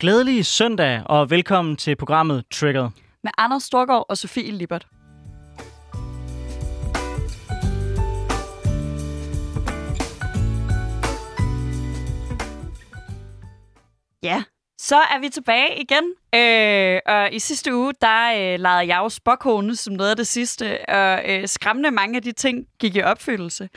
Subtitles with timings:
[0.00, 2.88] Glædelig søndag, og velkommen til programmet Triggered.
[3.24, 4.86] Med Anders Storgård og Sofie Libert.
[14.22, 14.42] Ja,
[14.78, 16.14] så er vi tilbage igen.
[16.34, 20.26] Øh, og i sidste uge, der øh, legede jeg jo spokhåne som noget af det
[20.26, 23.68] sidste, og øh, skræmmende mange af de ting gik i opfyldelse.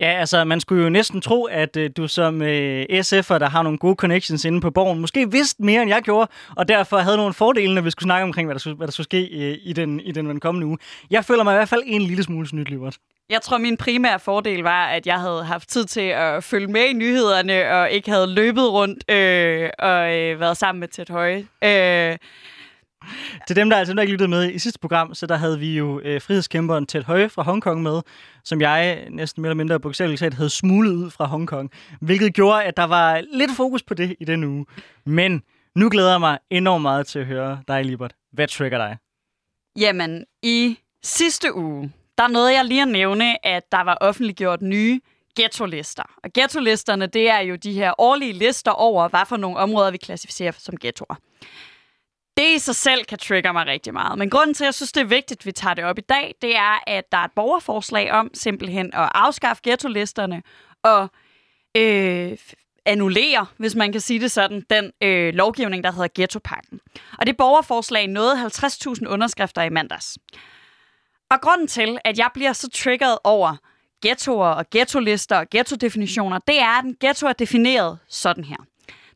[0.00, 3.62] Ja, altså, man skulle jo næsten tro, at øh, du som øh, SF'er, der har
[3.62, 7.16] nogle gode connections inde på borgen, måske vidste mere, end jeg gjorde, og derfor havde
[7.16, 9.58] nogle fordele, når vi skulle snakke omkring, hvad der skulle, hvad der skulle ske øh,
[9.62, 10.78] i, den, i den kommende uge.
[11.10, 12.96] Jeg føler mig i hvert fald en lille smule snydt, Livert.
[13.30, 16.84] Jeg tror, min primære fordel var, at jeg havde haft tid til at følge med
[16.84, 21.46] i nyhederne, og ikke havde løbet rundt øh, og øh, været sammen med Tæt Høje.
[21.64, 22.16] Øh,
[23.46, 25.76] til dem, der, altså, der ikke lyttede med i sidste program, så der havde vi
[25.76, 28.00] jo øh, frihedskæmperen Ted Høje fra Hongkong med,
[28.44, 31.70] som jeg næsten mere eller mindre bogstaveligt talt havde smuglet ud fra Hongkong,
[32.00, 34.66] hvilket gjorde, at der var lidt fokus på det i den uge.
[35.06, 35.42] Men
[35.76, 38.14] nu glæder jeg mig enormt meget til at høre dig, Libert.
[38.32, 38.96] Hvad trigger dig?
[39.78, 45.00] Jamen, i sidste uge, der nåede jeg lige at nævne, at der var offentliggjort nye
[45.36, 46.02] ghetto-lister.
[46.24, 49.96] Og ghetto-listerne, det er jo de her årlige lister over, hvad for nogle områder vi
[49.96, 51.14] klassificerer som ghettoer.
[52.38, 54.18] Det i sig selv kan trigge mig rigtig meget.
[54.18, 56.00] Men grunden til, at jeg synes, det er vigtigt, at vi tager det op i
[56.00, 60.42] dag, det er, at der er et borgerforslag om simpelthen at afskaffe ghetto-listerne
[60.82, 61.08] og
[61.76, 62.38] øh,
[62.84, 66.80] annullere, hvis man kan sige det sådan, den øh, lovgivning, der hedder ghettopakken.
[67.18, 70.18] Og det borgerforslag nåede 50.000 underskrifter i mandags.
[71.30, 73.56] Og grunden til, at jeg bliver så triggeret over
[74.02, 78.56] ghettoer og ghettolister og ghettodefinitioner, det er, at en ghetto er defineret sådan her.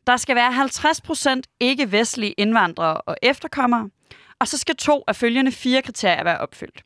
[0.07, 3.89] Der skal være 50% ikke-vestlige indvandrere og efterkommere,
[4.39, 6.83] og så skal to af følgende fire kriterier være opfyldt.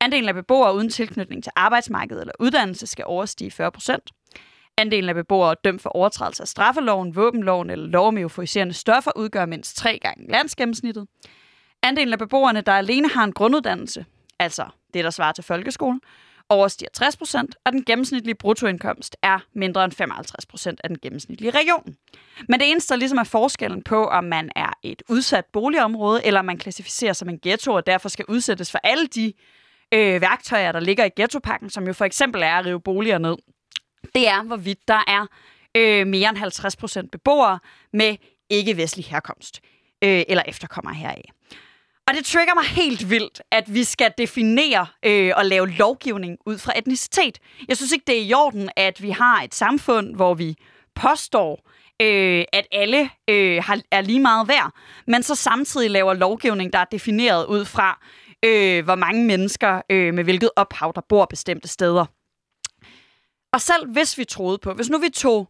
[0.00, 3.96] Andelen af beboere uden tilknytning til arbejdsmarkedet eller uddannelse skal overstige 40%.
[4.78, 9.46] Andelen af beboere dømt for overtrædelse af straffeloven, våbenloven eller lov om euforiserende stoffer udgør
[9.46, 11.06] mindst tre gange landsgennemsnittet.
[11.82, 14.04] Andelen af beboerne, der alene har en grunduddannelse,
[14.38, 16.00] altså det, der svarer til folkeskolen,
[16.54, 21.50] overstiger 60 procent, og den gennemsnitlige bruttoindkomst er mindre end 55 procent af den gennemsnitlige
[21.50, 21.96] region.
[22.48, 26.42] Men det eneste, der ligesom er forskellen på, om man er et udsat boligområde, eller
[26.42, 29.32] man klassificerer som en ghetto, og derfor skal udsættes for alle de
[29.94, 33.36] øh, værktøjer, der ligger i ghettopakken, som jo for eksempel er at rive boliger ned,
[34.14, 35.26] det er, hvorvidt der er
[35.76, 37.58] øh, mere end 50 procent beboere
[37.92, 38.16] med
[38.50, 39.60] ikke-vestlig herkomst,
[40.04, 41.24] øh, eller efterkommer heraf.
[42.08, 46.58] Og det trigger mig helt vildt, at vi skal definere øh, og lave lovgivning ud
[46.58, 47.38] fra etnicitet.
[47.68, 50.56] Jeg synes ikke, det er i orden, at vi har et samfund, hvor vi
[50.94, 51.70] påstår,
[52.02, 54.72] øh, at alle øh, har, er lige meget værd,
[55.06, 58.00] men så samtidig laver lovgivning, der er defineret ud fra,
[58.44, 62.06] øh, hvor mange mennesker øh, med hvilket ophav, der bor bestemte steder.
[63.52, 65.48] Og selv hvis vi troede på, hvis nu vi tog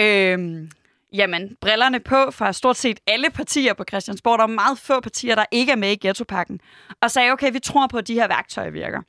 [0.00, 0.68] øh,
[1.12, 4.38] jamen, brillerne på fra stort set alle partier på Christiansborg.
[4.38, 6.60] Der er meget få partier, der ikke er med i ghettopakken.
[7.02, 9.02] Og sagde, okay, vi tror på, at de her værktøjer virker.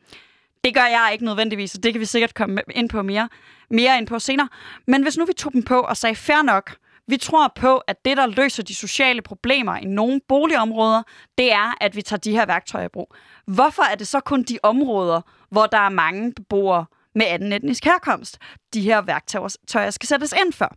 [0.64, 3.30] Det gør jeg ikke nødvendigvis, og det kan vi sikkert komme ind på mere,
[3.70, 4.50] mere ind på senere.
[4.88, 6.76] Men hvis nu vi tog dem på og sagde, fair nok,
[7.08, 11.04] vi tror på, at det, der løser de sociale problemer i nogle boligområder,
[11.38, 13.16] det er, at vi tager de her værktøjer i brug.
[13.46, 16.86] Hvorfor er det så kun de områder, hvor der er mange beboere
[17.16, 18.38] med anden etnisk herkomst,
[18.74, 20.76] de her værktøjer skal sættes ind for?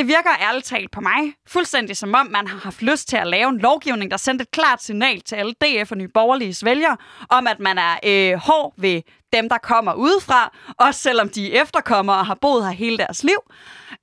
[0.00, 3.26] Det virker ærligt talt på mig fuldstændig som om, man har haft lyst til at
[3.26, 6.96] lave en lovgivning, der sendte et klart signal til alle DF og Nye Borgerlige vælgere,
[7.28, 9.02] om at man er øh, hård ved
[9.32, 13.24] dem, der kommer udefra, også selvom de er efterkommere og har boet her hele deres
[13.24, 13.38] liv.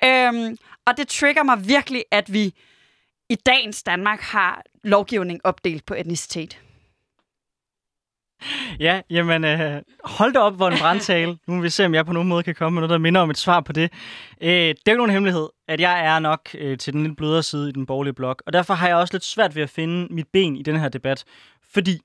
[0.04, 0.58] Øhm,
[0.88, 2.54] og det trigger mig virkelig, at vi
[3.30, 6.60] i dagens Danmark har lovgivning opdelt på etnicitet.
[8.80, 11.38] Ja, jamen, øh, hold da op, hvor en brandtale.
[11.48, 13.22] Nu vil vi se, om jeg på nogen måde kan komme med noget, der minder
[13.22, 13.94] om et svar på det.
[14.42, 17.18] Øh, det er jo ikke nogen hemmelighed, at jeg er nok øh, til den lidt
[17.18, 19.70] blødere side i den borgerlige blok, og derfor har jeg også lidt svært ved at
[19.70, 21.24] finde mit ben i den her debat,
[21.74, 22.00] fordi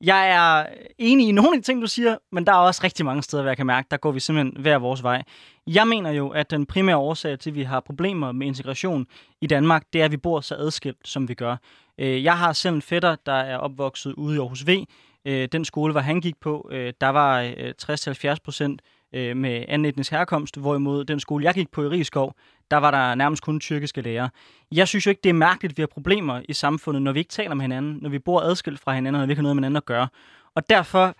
[0.00, 0.66] jeg er
[0.98, 3.42] enig i nogle af de ting, du siger, men der er også rigtig mange steder,
[3.42, 5.22] hvor jeg kan mærke, der går vi simpelthen hver vores vej.
[5.66, 9.06] Jeg mener jo, at den primære årsag til, at vi har problemer med integration
[9.40, 11.56] i Danmark, det er, at vi bor så adskilt, som vi gør.
[11.98, 14.84] Øh, jeg har selv en fætter, der er opvokset ude i Aarhus V,
[15.28, 18.82] øh, den skole, hvor han gik på, øh, der var øh, 60-70 procent
[19.14, 22.34] øh, med anden etnisk herkomst, hvorimod den skole, jeg gik på i Rigskov,
[22.70, 24.30] der var der nærmest kun tyrkiske lærere.
[24.72, 27.18] Jeg synes jo ikke, det er mærkeligt, at vi har problemer i samfundet, når vi
[27.18, 29.42] ikke taler med hinanden, når vi bor adskilt fra hinanden, og når vi ikke har
[29.42, 30.08] noget med hinanden at gøre.
[30.54, 31.16] Og derfor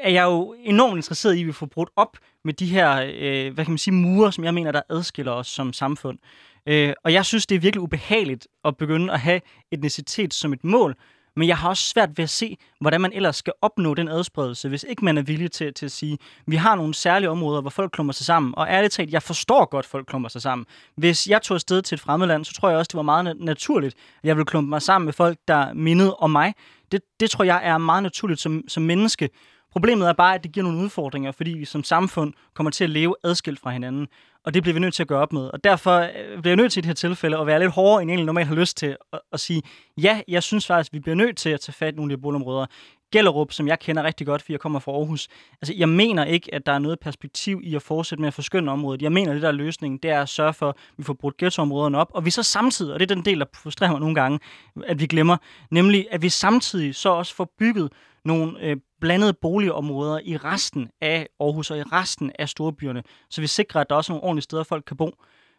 [0.00, 3.54] er jeg jo enormt interesseret i, at vi får brudt op med de her, øh,
[3.54, 6.18] hvad kan man sige, mure, som jeg mener, der adskiller os som samfund.
[6.66, 9.40] Øh, og jeg synes, det er virkelig ubehageligt at begynde at have
[9.70, 10.96] etnicitet som et mål,
[11.36, 14.68] men jeg har også svært ved at se, hvordan man ellers skal opnå den adspredelse,
[14.68, 17.70] hvis ikke man er villig til, til at sige, vi har nogle særlige områder, hvor
[17.70, 18.54] folk klumper sig sammen.
[18.56, 20.66] Og ærligt talt, jeg forstår godt, at folk klumper sig sammen.
[20.96, 23.36] Hvis jeg tog afsted til et fremmed land, så tror jeg også, det var meget
[23.40, 26.54] naturligt, at jeg ville klumpe mig sammen med folk, der mindede om mig.
[26.92, 29.28] Det, det tror jeg er meget naturligt som, som menneske.
[29.74, 32.90] Problemet er bare, at det giver nogle udfordringer, fordi vi som samfund kommer til at
[32.90, 34.08] leve adskilt fra hinanden.
[34.44, 35.42] Og det bliver vi nødt til at gøre op med.
[35.42, 38.02] Og derfor øh, bliver jeg nødt til i det her tilfælde at være lidt hårdere,
[38.02, 39.62] end jeg normalt har lyst til at, at sige,
[40.02, 42.18] ja, jeg synes faktisk, at vi bliver nødt til at tage fat i nogle af
[42.18, 42.66] de boligområder.
[43.14, 45.28] Gellerup, som jeg kender rigtig godt, fordi jeg kommer fra Aarhus.
[45.62, 48.72] Altså, jeg mener ikke, at der er noget perspektiv i at fortsætte med at forskynde
[48.72, 49.02] området.
[49.02, 51.14] Jeg mener, at det der er løsningen, det er at sørge for, at vi får
[51.14, 54.00] brudt ghettoområderne op, og vi så samtidig, og det er den del, der frustrerer mig
[54.00, 54.38] nogle gange,
[54.86, 55.36] at vi glemmer,
[55.70, 57.92] nemlig at vi samtidig så også får bygget
[58.24, 63.46] nogle øh, blandede boligområder i resten af Aarhus og i resten af storbyerne, så vi
[63.46, 65.10] sikrer, at der også er nogle ordentlige steder, folk kan bo.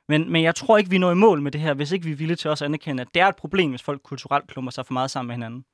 [0.10, 2.12] Men, men jeg tror ikke, vi når i mål med det her, hvis ikke vi
[2.12, 4.72] er villige til også at anerkende, at det er et problem, hvis folk kulturelt klummer
[4.72, 5.66] sig for meget sammen med hinanden.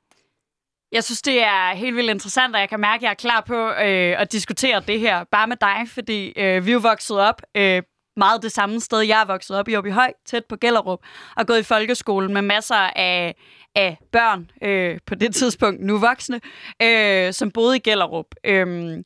[0.91, 3.41] Jeg synes, det er helt vildt interessant, og jeg kan mærke, at jeg er klar
[3.47, 7.19] på øh, at diskutere det her bare med dig, fordi øh, vi er jo vokset
[7.19, 7.81] op øh,
[8.17, 8.99] meget det samme sted.
[8.99, 10.99] Jeg er vokset op i Høj, tæt på Gellerup,
[11.37, 13.35] og gået i folkeskolen med masser af,
[13.75, 16.41] af børn, øh, på det tidspunkt nu voksne,
[16.81, 18.25] øh, som boede i Gellerup.
[18.45, 18.97] Øh,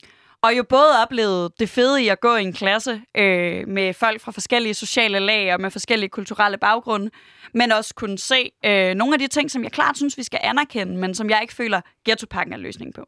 [0.46, 4.22] og jo både oplevet det fede i at gå i en klasse øh, med folk
[4.22, 7.12] fra forskellige sociale lag og med forskellige kulturelle baggrunde,
[7.54, 10.40] men også kunne se øh, nogle af de ting, som jeg klart synes, vi skal
[10.44, 13.06] anerkende, men som jeg ikke føler, ghettopakken er løsning på.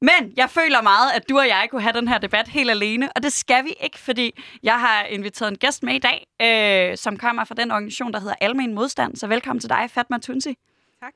[0.00, 3.12] Men jeg føler meget, at du og jeg kunne have den her debat helt alene,
[3.12, 6.96] og det skal vi ikke, fordi jeg har inviteret en gæst med i dag, øh,
[6.96, 9.16] som kommer fra den organisation, der hedder Almen Modstand.
[9.16, 10.58] Så velkommen til dig, Fatma Tunsi.
[11.00, 11.14] Tak.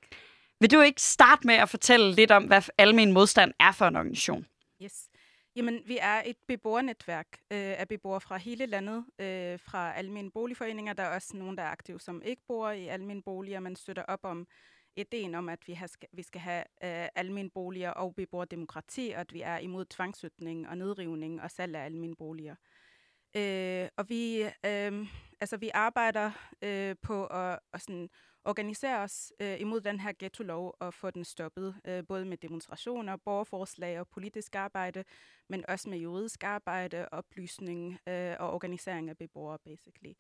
[0.61, 3.97] Vil du ikke starte med at fortælle lidt om, hvad Almen Modstand er for en
[3.97, 4.47] organisation?
[4.83, 5.06] Yes.
[5.57, 10.93] Jamen, vi er et beboernetværk øh, af beboere fra hele landet, øh, fra almindelige boligforeninger.
[10.93, 14.03] Der er også nogen, der er aktive, som ikke bor i almindelige boliger, men støtter
[14.03, 14.47] op om
[14.97, 19.33] ideen om, at vi, har, vi skal have øh, almindelige boliger og beboerdemokrati, og at
[19.33, 22.55] vi er imod tvangssytning og nedrivning og salg af almindelige boliger.
[23.37, 25.07] Øh, og vi, øh,
[25.41, 26.31] altså, vi arbejder
[26.63, 28.09] øh, på at, at sådan,
[28.47, 33.17] organisere os øh, imod den her ghetto-lov og få den stoppet, øh, både med demonstrationer,
[33.17, 35.05] borgerforslag og politisk arbejde,
[35.49, 40.13] men også med juridisk arbejde, oplysning øh, og organisering af beboere, basically.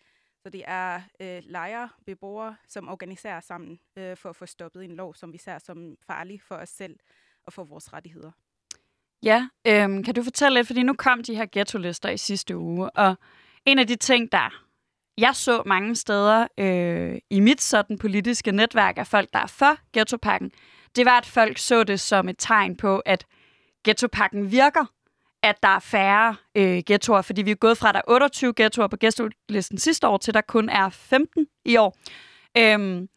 [0.42, 4.96] Så det er øh, lejere, beboere, som organiserer sammen øh, for at få stoppet en
[4.96, 6.96] lov, som vi ser som farlig for os selv
[7.44, 8.30] og for vores rettigheder.
[9.22, 12.90] Ja, øhm, kan du fortælle lidt, fordi nu kom de her ghetto-lister i sidste uge,
[12.90, 13.16] og
[13.64, 14.65] en af de ting, der
[15.18, 19.78] jeg så mange steder øh, i mit sådan politiske netværk af folk, der er for
[19.92, 20.50] ghettopakken,
[20.96, 23.26] det var, at folk så det som et tegn på, at
[23.84, 24.84] ghettopakken virker,
[25.42, 28.52] at der er færre øh, ghettoer, fordi vi er gået fra, at der er 28
[28.56, 31.96] ghettoer på ghetto-listen sidste år, til der kun er 15 i år.
[32.58, 33.08] Øhm,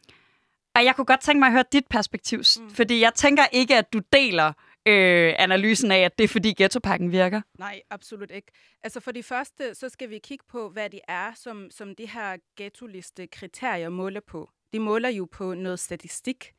[0.74, 2.70] og jeg kunne godt tænke mig at høre dit perspektiv, mm.
[2.70, 4.52] fordi jeg tænker ikke, at du deler
[4.86, 7.40] øh, analysen af, at det er fordi ghettopakken virker?
[7.58, 8.52] Nej, absolut ikke.
[8.82, 12.06] Altså for det første, så skal vi kigge på, hvad det er, som, som de
[12.06, 14.50] her ghetto-liste kriterier måler på.
[14.72, 16.52] De måler jo på noget statistik,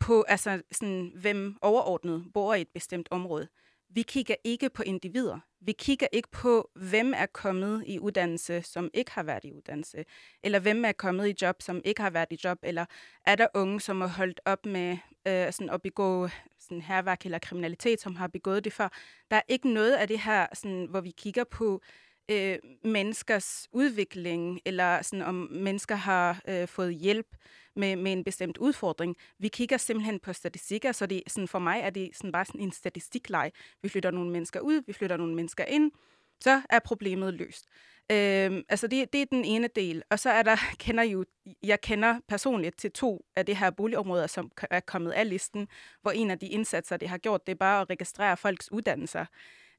[0.00, 3.48] på altså sådan, hvem overordnet bor i et bestemt område.
[3.94, 5.38] Vi kigger ikke på individer.
[5.60, 10.04] Vi kigger ikke på, hvem er kommet i uddannelse, som ikke har været i uddannelse,
[10.42, 12.84] eller hvem er kommet i job, som ikke har været i job, eller
[13.26, 14.98] er der unge, som har holdt op med
[15.28, 16.28] øh, sådan at begå
[16.58, 18.88] sådan herværk eller kriminalitet, som har begået det før.
[19.30, 23.68] Der er ikke noget af det her, sådan, hvor vi kigger på øh, øh, menneskers
[23.72, 27.36] udvikling, eller sådan, om mennesker har øh, fået hjælp
[27.76, 29.16] med, med en bestemt udfordring.
[29.38, 32.60] Vi kigger simpelthen på statistikker, så det, sådan, for mig er det sådan bare sådan
[32.60, 33.52] en statistikleg.
[33.82, 35.92] Vi flytter nogle mennesker ud, vi flytter nogle mennesker ind,
[36.40, 37.66] så er problemet løst.
[38.12, 40.02] Øhm, altså det, det er den ene del.
[40.10, 41.24] Og så er der, kender jo,
[41.62, 45.68] jeg kender personligt til to af det her boligområder, som er kommet af listen,
[46.02, 49.26] hvor en af de indsatser, det har gjort, det er bare at registrere folks uddannelser.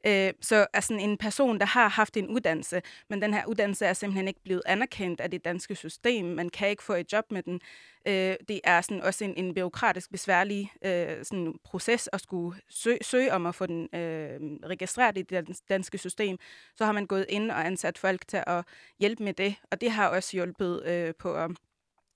[0.05, 3.93] Øh, så altså en person, der har haft en uddannelse, men den her uddannelse er
[3.93, 6.25] simpelthen ikke blevet anerkendt af det danske system.
[6.25, 7.61] Man kan ikke få et job med den.
[8.07, 12.97] Øh, det er sådan også en, en byråkratisk besværlig øh, sådan proces at skulle søge,
[13.01, 16.37] søge om at få den øh, registreret i det danske system.
[16.75, 18.65] Så har man gået ind og ansat folk til at
[18.99, 21.51] hjælpe med det, og det har også hjulpet øh, på at,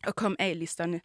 [0.03, 1.01] at komme af listerne.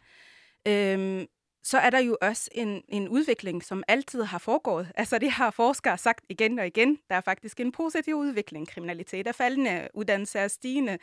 [0.69, 1.27] Øh,
[1.63, 4.93] så er der jo også en, en udvikling, som altid har foregået.
[4.97, 6.99] Altså det har forskere sagt igen og igen.
[7.09, 8.69] Der er faktisk en positiv udvikling.
[8.69, 10.99] Kriminalitet er faldende, uddannelse er stigende,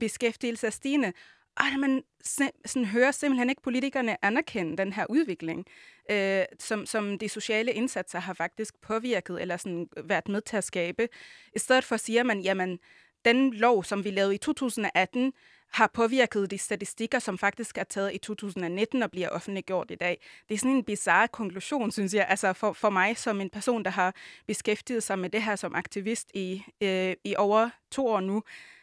[0.00, 1.12] beskæftigelse er stigende.
[1.56, 5.66] Og man sådan, hører simpelthen ikke politikerne anerkende den her udvikling,
[6.10, 10.64] øh, som, som de sociale indsatser har faktisk påvirket eller sådan været med til at
[10.64, 11.08] skabe.
[11.56, 12.78] I stedet for siger man, jamen,
[13.24, 15.32] den lov, som vi lavede i 2018,
[15.70, 20.20] har påvirket de statistikker, som faktisk er taget i 2019 og bliver offentliggjort i dag.
[20.48, 23.84] Det er sådan en bizarre konklusion, synes jeg, altså for, for mig som en person,
[23.84, 24.14] der har
[24.46, 28.42] beskæftiget sig med det her som aktivist i, øh, i over to år nu.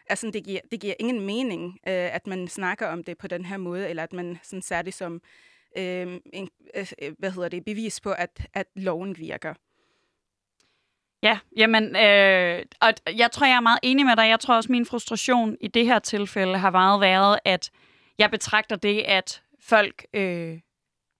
[0.10, 3.46] Altså, det giver, det giver ingen mening, øh, at man snakker om det på den
[3.46, 5.22] her måde, eller at man sådan særligt som
[5.78, 9.54] øh, en, øh, øh hvad hedder det, bevis på, at, at loven virker.
[11.24, 14.30] Ja, jamen, øh, og jeg tror, jeg er meget enig med dig.
[14.30, 17.72] Jeg tror også, min frustration i det her tilfælde har meget været, at
[18.20, 20.60] jeg betragter det, at folk øh,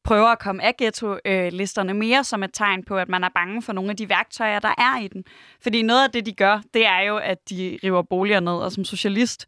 [0.04, 3.74] prøver at komme af ghetto-listerne mere som et tegn på, at man er bange for
[3.74, 5.24] nogle af de værktøjer, der er i den.
[5.62, 8.72] Fordi noget af det, de gør, det er jo, at de river boliger ned, og
[8.72, 9.46] som socialist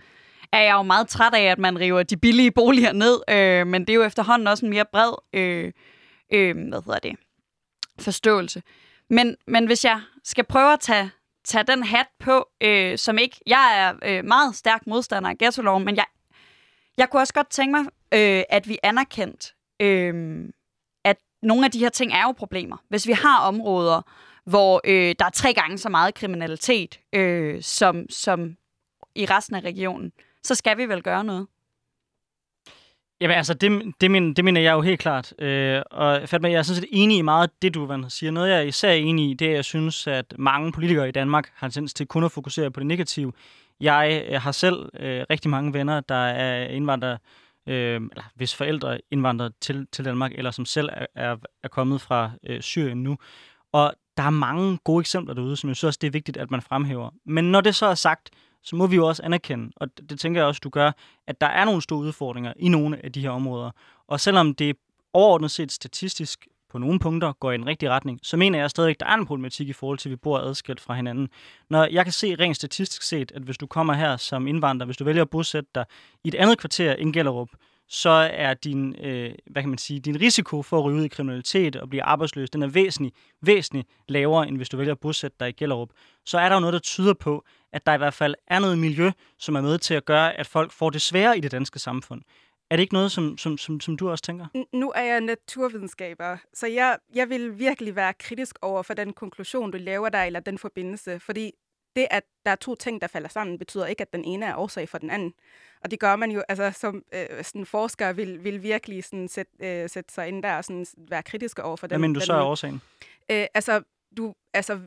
[0.52, 3.82] er jeg jo meget træt af, at man river de billige boliger ned, øh, men
[3.82, 5.72] det er jo efterhånden også en mere bred øh,
[6.34, 7.16] øh, hvad hedder det,
[8.00, 8.62] forståelse.
[9.10, 11.12] Men, men hvis jeg skal prøve at tage,
[11.46, 13.40] tage den hat på, øh, som ikke...
[13.48, 16.06] Jeg er øh, meget stærk modstander af ghetto men jeg,
[16.98, 20.46] jeg kunne også godt tænke mig, øh, at vi anerkendt, øh,
[21.04, 22.78] at nogle af de her ting er jo problemer.
[22.90, 24.02] Hvis vi har områder,
[24.46, 28.56] hvor øh, der er tre gange så meget kriminalitet øh, som, som
[29.16, 30.12] i resten af regionen,
[30.44, 31.48] så skal vi vel gøre noget.
[33.22, 35.34] Jamen altså, det, det, mener, det mener jeg jo helt klart.
[35.40, 38.32] Øh, og Fatma, jeg er sådan set enig i meget af det, du Van, siger.
[38.32, 41.12] Noget, jeg er især enig i, det er, at jeg synes, at mange politikere i
[41.12, 43.34] Danmark har tendens til kun at fokusere på det negative.
[43.80, 47.18] Jeg øh, har selv øh, rigtig mange venner, der er indvandrere,
[47.68, 52.02] øh, eller hvis forældre indvandrer til, til Danmark, eller som selv er, er, er kommet
[52.02, 53.18] fra øh, Syrien nu.
[53.72, 56.52] Og der er mange gode eksempler derude, som jeg synes også, det er vigtigt, at
[56.52, 57.10] man fremhæver.
[57.26, 58.30] Men når det så er sagt,
[58.64, 60.92] så må vi jo også anerkende, og det, tænker jeg også, du gør,
[61.28, 63.72] at der er nogle store udfordringer i nogle af de her områder.
[64.08, 64.76] Og selvom det
[65.14, 68.90] overordnet set statistisk på nogle punkter går i den rigtige retning, så mener jeg stadig,
[68.90, 71.30] at der er en problematik i forhold til, at vi bor adskilt fra hinanden.
[71.70, 74.98] Når jeg kan se rent statistisk set, at hvis du kommer her som indvandrer, hvis
[74.98, 75.86] du vælger at bosætte dig
[76.24, 77.50] i et andet kvarter end Gellerup,
[77.90, 81.08] så er din, øh, hvad kan man sige, din risiko for at ryge ud i
[81.08, 85.38] kriminalitet og blive arbejdsløs, den er væsentlig, væsentligt lavere, end hvis du vælger at bosætte
[85.40, 85.90] dig i Gellerup.
[86.30, 88.78] Så er der jo noget, der tyder på, at der i hvert fald er noget
[88.78, 91.80] miljø, som er med til at gøre, at folk får det sværere i det danske
[91.80, 92.22] samfund.
[92.70, 94.46] Er det ikke noget, som, som, som, som du også tænker?
[94.74, 99.72] Nu er jeg naturvidenskaber, så jeg, jeg vil virkelig være kritisk over for den konklusion,
[99.72, 101.20] du laver der, eller den forbindelse.
[101.20, 101.52] Fordi
[101.96, 104.56] det, at der er to ting, der falder sammen, betyder ikke, at den ene er
[104.56, 105.34] årsag for den anden.
[105.84, 109.52] Og det gør man jo, altså som øh, sådan forsker vil, vil virkelig sådan sætte,
[109.60, 111.92] øh, sætte sig ind der og sådan være kritiske over for den.
[111.92, 112.82] Hvad mener du den, så er årsagen?
[113.32, 113.82] Øh, altså,
[114.18, 114.80] du, altså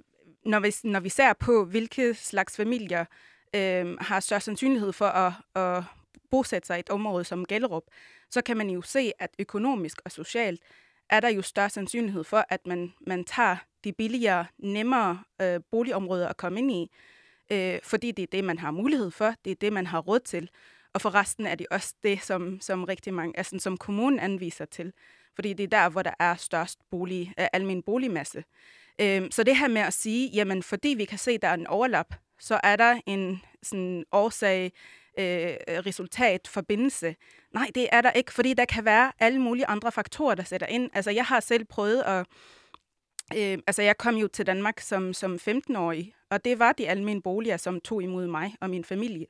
[0.45, 3.05] når, vi, når vi ser på, hvilke slags familier
[3.55, 5.85] øh, har større sandsynlighed for at, at
[6.31, 7.83] bosætte sig i et område som Gellerup,
[8.31, 10.63] så kan man jo se, at økonomisk og socialt
[11.11, 16.29] er der jo større sandsynlighed for, at man, man tager de billigere, nemmere øh, boligområder
[16.29, 16.91] at komme ind i,
[17.51, 20.21] øh, fordi det er det, man har mulighed for, det er det, man har råd
[20.21, 20.51] til.
[20.93, 24.65] Og for resten er det også det, som, som rigtig mange, altså som kommunen anviser
[24.65, 24.93] til,
[25.35, 28.45] fordi det er der, hvor der er størst bolig, øh, almen boligmasse.
[29.01, 31.55] Øh, så det her med at sige, jamen fordi vi kan se, at der er
[31.55, 34.73] en overlap, så er der en sådan årsag,
[35.19, 35.57] øh,
[35.87, 37.17] resultat, forbindelse.
[37.55, 40.67] Nej, det er der ikke, fordi der kan være alle mulige andre faktorer, der sætter
[40.67, 40.91] ind.
[40.95, 42.27] Altså, jeg har selv prøvet at...
[43.37, 47.23] Øh, altså, jeg kom jo til Danmark som, som 15-årig, og det var de almindelige
[47.23, 49.27] boliger, som tog imod mig og min familie.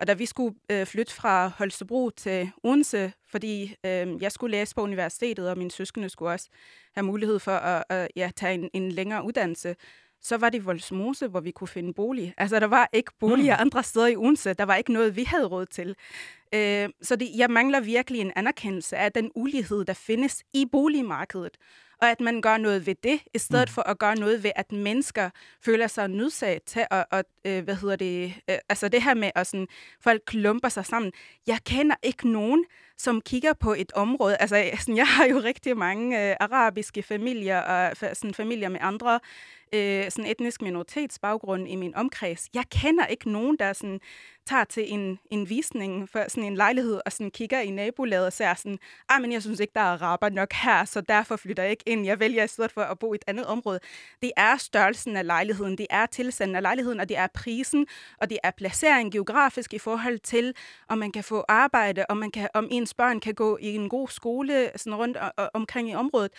[0.00, 4.74] Og da vi skulle øh, flytte fra Holstebro til Odense, fordi øh, jeg skulle læse
[4.74, 6.48] på universitetet, og mine søskende skulle også
[6.94, 9.76] have mulighed for at, at ja, tage en, en længere uddannelse,
[10.22, 12.34] så var det Voldsmose, hvor vi kunne finde bolig.
[12.36, 13.60] Altså, der var ikke boliger mm.
[13.60, 14.54] andre steder i Odense.
[14.54, 15.96] Der var ikke noget, vi havde råd til.
[16.54, 21.56] Øh, så det, jeg mangler virkelig en anerkendelse af den ulighed, der findes i boligmarkedet
[22.00, 23.72] og at man gør noget ved det, i stedet mm.
[23.72, 25.30] for at gøre noget ved, at mennesker
[25.64, 29.30] føler sig nødsaget til at, at øh, hvad hedder det, øh, altså det her med,
[29.34, 29.68] at sådan,
[30.00, 31.12] folk klumper sig sammen.
[31.46, 32.64] Jeg kender ikke nogen,
[32.98, 34.36] som kigger på et område.
[34.36, 39.20] Altså, sådan, jeg har jo rigtig mange øh, arabiske familier og sådan, familier med andre
[39.74, 42.48] øh, sådan etnisk minoritetsbaggrund i min omkreds.
[42.54, 44.00] Jeg kender ikke nogen, der sådan,
[44.46, 48.32] tager til en, en visning for sådan en lejlighed og sådan kigger i nabolaget og
[48.32, 51.62] ser sådan, ah, men jeg synes ikke, der er araber nok her, så derfor flytter
[51.62, 52.06] jeg ikke ind.
[52.06, 53.80] Jeg vælger i stedet for at bo i et andet område.
[54.22, 57.86] Det er størrelsen af lejligheden, det er tilstanden af lejligheden, og det er prisen,
[58.20, 60.54] og det er placering geografisk i forhold til,
[60.88, 63.88] om man kan få arbejde, om, man kan, om ens børn kan gå i en
[63.88, 66.32] god skole sådan rundt og, og, omkring i området.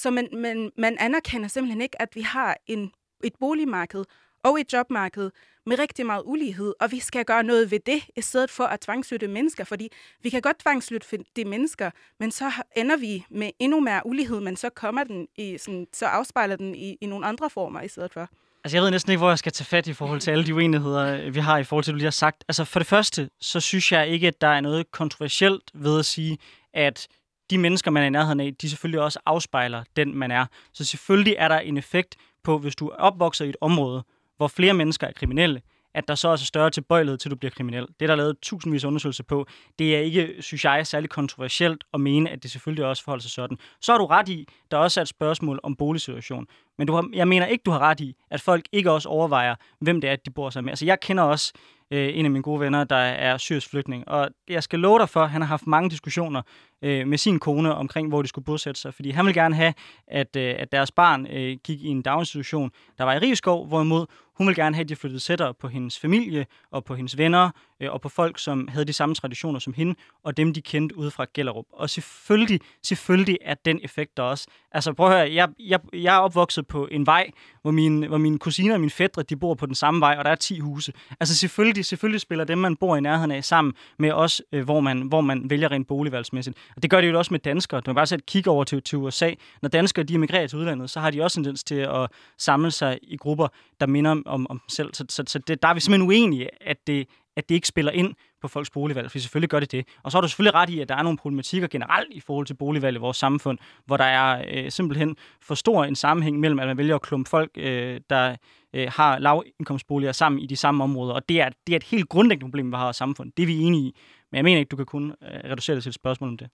[0.00, 2.92] Så man, man, man anerkender simpelthen ikke, at vi har en,
[3.24, 4.04] et boligmarked
[4.44, 5.30] og et jobmarked
[5.66, 8.80] med rigtig meget ulighed, og vi skal gøre noget ved det, i stedet for at
[8.80, 9.88] tvangslytte mennesker, fordi
[10.22, 11.90] vi kan godt tvangslytte de mennesker,
[12.20, 16.06] men så ender vi med endnu mere ulighed, men så kommer den i, sådan, så
[16.06, 18.28] afspejler den i, i nogle andre former i stedet for.
[18.64, 20.54] Altså, jeg ved næsten ikke, hvor jeg skal tage fat i forhold til alle de
[20.54, 22.44] uenigheder, øh, vi har i forhold til, det, du lige har sagt.
[22.48, 26.04] Altså, for det første, så synes jeg ikke, at der er noget kontroversielt ved at
[26.04, 26.38] sige,
[26.74, 27.08] at
[27.50, 30.46] de mennesker, man er i nærheden af, de selvfølgelig også afspejler den, man er.
[30.72, 34.04] Så selvfølgelig er der en effekt på, hvis du er opvokset i et område,
[34.36, 35.60] hvor flere mennesker er kriminelle,
[35.94, 37.86] at der så også er større tilbøjelighed til, at du bliver kriminel.
[37.86, 39.46] Det er der lavet tusindvis af undersøgelser på.
[39.78, 43.30] Det er ikke, synes jeg, særlig kontroversielt at mene, at det selvfølgelig også forholder sig
[43.30, 43.58] sådan.
[43.80, 46.46] Så har du ret i, der også er et spørgsmål om boligsituation.
[46.78, 49.54] Men du har, jeg mener ikke, du har ret i, at folk ikke også overvejer,
[49.80, 50.72] hvem det er, de bor sammen med.
[50.72, 51.52] Altså, jeg kender også
[51.90, 55.08] øh, en af mine gode venner, der er syrisk flygtning, og jeg skal love dig
[55.08, 56.42] for, at han har haft mange diskussioner
[56.82, 59.74] øh, med sin kone omkring, hvor de skulle bosætte sig, fordi han vil gerne have,
[60.06, 64.06] at, øh, at deres barn øh, gik i en daginstitution, der var i Rigskov, hvorimod
[64.40, 67.50] hun vil gerne have, at de flyttede sættere på hendes familie og på hendes venner
[67.80, 69.94] øh, og på folk, som havde de samme traditioner som hende,
[70.24, 71.64] og dem, de kendte ude fra Gellerup.
[71.72, 74.46] Og selvfølgelig, selvfølgelig er den effekt der også.
[74.72, 77.30] Altså prøv at høre, jeg, jeg, jeg er opvokset på en vej,
[77.62, 80.24] hvor mine, hvor mine kusiner og mine fædre, de bor på den samme vej, og
[80.24, 80.92] der er 10 huse.
[81.20, 84.80] Altså selvfølgelig, selvfølgelig spiller dem, man bor i nærheden af, sammen med os, øh, hvor,
[84.80, 86.56] man, hvor man vælger rent boligvalgsmæssigt.
[86.76, 87.80] Og det gør det jo også med danskere.
[87.80, 89.30] Du kan bare sætte kig over til, til USA.
[89.62, 92.70] Når danskere de emigrerer til udlandet, så har de også en tendens til at samle
[92.70, 93.48] sig i grupper,
[93.80, 94.94] der minder om, om selv.
[94.94, 97.92] Så, så, så det, der er vi simpelthen uenige, at det, at det ikke spiller
[97.92, 99.88] ind på folks boligvalg, for selvfølgelig gør det det.
[100.02, 102.46] Og så har du selvfølgelig ret i, at der er nogle problematikker generelt i forhold
[102.46, 106.58] til boligvalg i vores samfund, hvor der er øh, simpelthen for stor en sammenhæng mellem,
[106.58, 108.36] at man vælger at klumpe folk, øh, der
[108.74, 111.14] øh, har lavindkomstboliger sammen i de samme områder.
[111.14, 113.36] Og det er, det er et helt grundlæggende problem, vi har i samfundet.
[113.36, 113.96] Det er vi enige i.
[114.30, 116.48] Men jeg mener ikke, du kan kun øh, reducere det til et spørgsmål om det.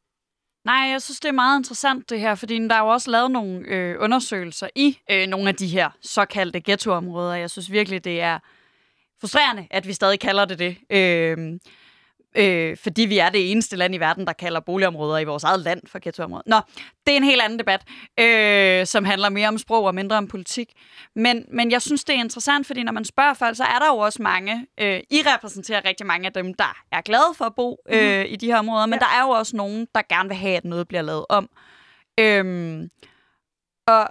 [0.66, 3.30] Nej, jeg synes, det er meget interessant det her, fordi der er jo også lavet
[3.30, 7.34] nogle øh, undersøgelser i øh, nogle af de her såkaldte ghettoområder.
[7.34, 8.38] Jeg synes virkelig, det er
[9.20, 10.76] frustrerende, at vi stadig kalder det det.
[10.90, 11.58] Øh,
[12.36, 15.60] øh, fordi vi er det eneste land i verden, der kalder boligområder i vores eget
[15.60, 16.42] land for ghettoområder.
[16.46, 16.56] Nå,
[17.06, 17.82] det er en helt anden debat,
[18.20, 20.72] øh, som handler mere om sprog og mindre om politik.
[21.14, 23.86] Men, men jeg synes, det er interessant, fordi når man spørger folk, så er der
[23.86, 27.54] jo også mange, øh, I repræsenterer rigtig mange af dem, der er glade for at
[27.54, 28.26] bo øh, mm.
[28.28, 28.98] i de her områder, men ja.
[28.98, 31.48] der er jo også nogen, der gerne vil have, at noget bliver lavet om.
[32.20, 32.88] Øh,
[33.86, 34.08] og,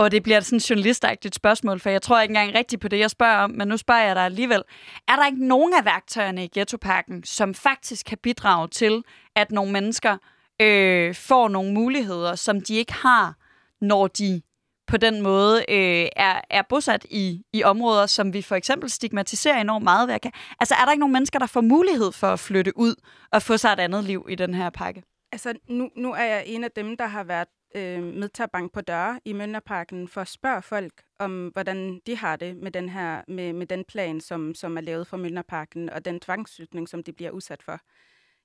[0.00, 2.98] og det bliver sådan et journalistagtigt spørgsmål, for jeg tror ikke engang rigtigt på det,
[2.98, 4.62] jeg spørger om, men nu spørger jeg dig alligevel.
[5.08, 9.02] Er der ikke nogen af værktøjerne i Ghettoparken, som faktisk kan bidrage til,
[9.36, 10.16] at nogle mennesker
[10.62, 13.34] øh, får nogle muligheder, som de ikke har,
[13.80, 14.42] når de
[14.86, 19.60] på den måde øh, er, er bosat i, i områder, som vi for eksempel stigmatiserer
[19.60, 22.78] enormt meget ved Altså er der ikke nogen mennesker, der får mulighed for at flytte
[22.78, 22.94] ud
[23.32, 25.02] og få sig et andet liv i den her pakke?
[25.32, 28.80] Altså nu, nu er jeg en af dem, der har været øh, med bank på
[28.80, 33.22] døre i Mønderparken for at spørge folk om, hvordan de har det med den her
[33.28, 37.12] med, med den plan, som, som er lavet for Mønderparken, og den tvangsflytning, som de
[37.12, 37.80] bliver udsat for.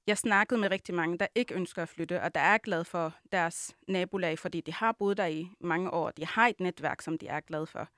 [0.07, 3.13] Jeg snakkede med rigtig mange, der ikke ønsker at flytte, og der er glad for
[3.31, 6.11] deres nabolag, fordi de har boet der i mange år.
[6.11, 7.89] De har et netværk, som de er glade for.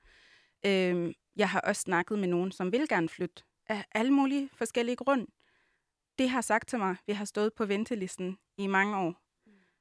[0.66, 4.96] Øh, jeg har også snakket med nogen, som vil gerne flytte af alle mulige forskellige
[4.96, 5.26] grunde.
[6.18, 9.27] Det har sagt til mig, vi har stået på ventelisten i mange år,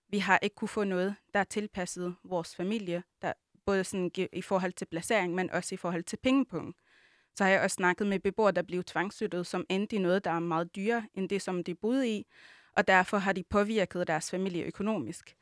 [0.10, 3.34] vi har ikke kunne få noget, der er tilpasset vores familie, der
[3.66, 6.78] både sådan i forhold til placering, men også i forhold til pengepunkt.
[7.36, 10.32] Så har jeg også snakket med beboere, der blev tvangsstøttet, som endte i noget, der
[10.32, 12.26] er meget dyrere end det, som de boede i,
[12.74, 15.36] og derfor har de påvirket deres familie økonomisk.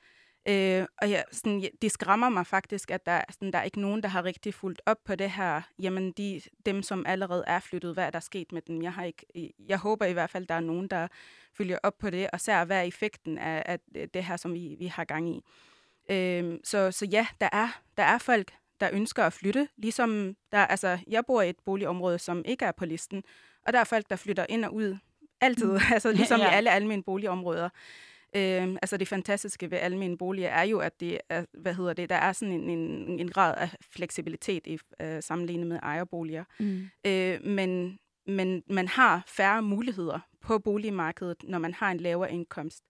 [0.48, 4.04] Øh, og jeg, sådan, det skræmmer mig faktisk, at der, sådan, der er ikke nogen,
[4.04, 5.62] der har rigtig fulgt op på det her.
[5.80, 8.82] Jamen, de, dem, som allerede er flyttet, hvad er der sket med dem?
[8.82, 11.08] Jeg, har ikke, jeg håber i hvert fald, der er nogen, der
[11.54, 13.80] følger op på det, og ser, hvad er effekten af, af
[14.14, 15.42] det her, som vi, vi har gang i.
[16.12, 20.60] Øh, så, så ja, der er, der er folk, der ønsker at flytte, ligesom der,
[20.60, 23.24] altså, jeg bor i et boligområde, som ikke er på listen,
[23.66, 24.98] og der er folk, der flytter ind og ud
[25.42, 25.80] altid, mm.
[25.94, 26.52] altså ligesom ja, ja.
[26.52, 27.70] i alle almindelige boligområder.
[28.36, 32.10] Øh, altså det fantastiske ved almindelige boliger er jo, at det er, hvad hedder det,
[32.10, 36.44] der er sådan en, en, en grad af fleksibilitet i øh, sammenlignet med ejerboliger.
[36.60, 36.90] Mm.
[37.08, 42.84] Øh, men, men man har færre muligheder på boligmarkedet, når man har en lavere indkomst.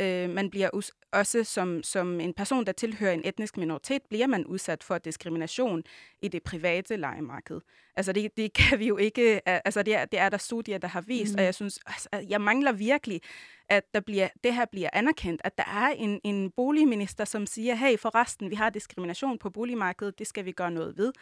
[0.00, 0.70] Øh, man bliver
[1.12, 5.82] også som, som en person, der tilhører en etnisk minoritet, bliver man udsat for diskrimination
[6.22, 7.60] i det private lejemarked.
[7.96, 10.88] Altså det, det kan vi jo ikke, altså det er, det er der studier, der
[10.88, 11.38] har vist, mm.
[11.38, 13.20] og jeg synes, altså, jeg mangler virkelig,
[13.68, 17.74] at der bliver, det her bliver anerkendt, at der er en, en boligminister, som siger,
[17.74, 21.12] hey forresten, vi har diskrimination på boligmarkedet, det skal vi gøre noget ved.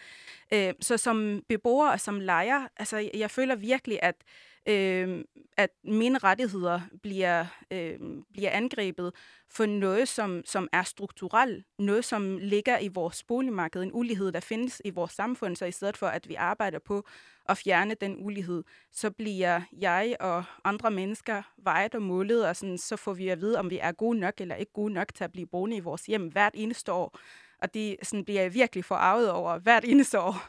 [0.52, 4.14] Øh, så som beboer og som lejer, altså jeg føler virkelig, at
[4.68, 5.24] øh,
[5.56, 7.98] at mine rettigheder bliver, øh,
[8.32, 9.12] bliver angrebet
[9.50, 14.40] for noget, som, som er strukturelt, noget, som ligger i vores boligmarked, en ulighed, der
[14.40, 17.06] findes i vores samfund, så i stedet for, at vi arbejder på
[17.48, 22.78] at fjerne den ulighed, så bliver jeg og andre mennesker vejet og målet, og sådan,
[22.78, 25.24] så får vi at vide, om vi er gode nok eller ikke gode nok til
[25.24, 27.18] at blive boende i vores hjem hvert eneste år.
[27.62, 30.48] og det sådan, bliver jeg virkelig forarvet over hvert eneste år.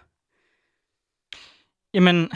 [1.94, 2.32] Jamen,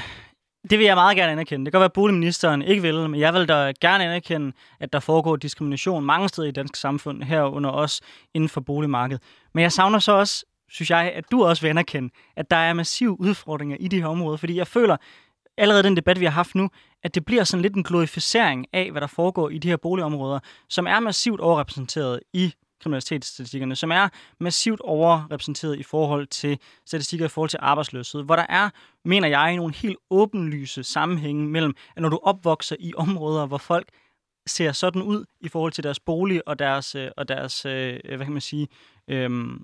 [0.70, 1.66] det vil jeg meget gerne anerkende.
[1.66, 4.94] Det kan godt være, at boligministeren ikke vil, men jeg vil da gerne anerkende, at
[4.94, 8.02] der foregår diskrimination mange steder i det danske samfund, herunder også
[8.34, 9.24] inden for boligmarkedet.
[9.54, 12.74] Men jeg savner så også, synes jeg, at du også vil anerkende, at der er
[12.74, 14.98] massive udfordringer i de her områder, fordi jeg føler,
[15.58, 16.70] allerede den debat, vi har haft nu,
[17.04, 20.40] at det bliver sådan lidt en glorificering af, hvad der foregår i de her boligområder,
[20.70, 27.30] som er massivt overrepræsenteret i kriminalitetsstatistikkerne, som er massivt overrepræsenteret i forhold til statistikker i
[27.30, 28.70] forhold til arbejdsløshed, hvor der er,
[29.06, 33.88] mener jeg, nogle helt åbenlyse sammenhænge mellem, at når du opvokser i områder, hvor folk
[34.48, 38.16] ser sådan ud i forhold til deres bolig og deres, øh, og deres øh, øh,
[38.16, 38.68] hvad kan man sige,
[39.08, 39.64] øhm,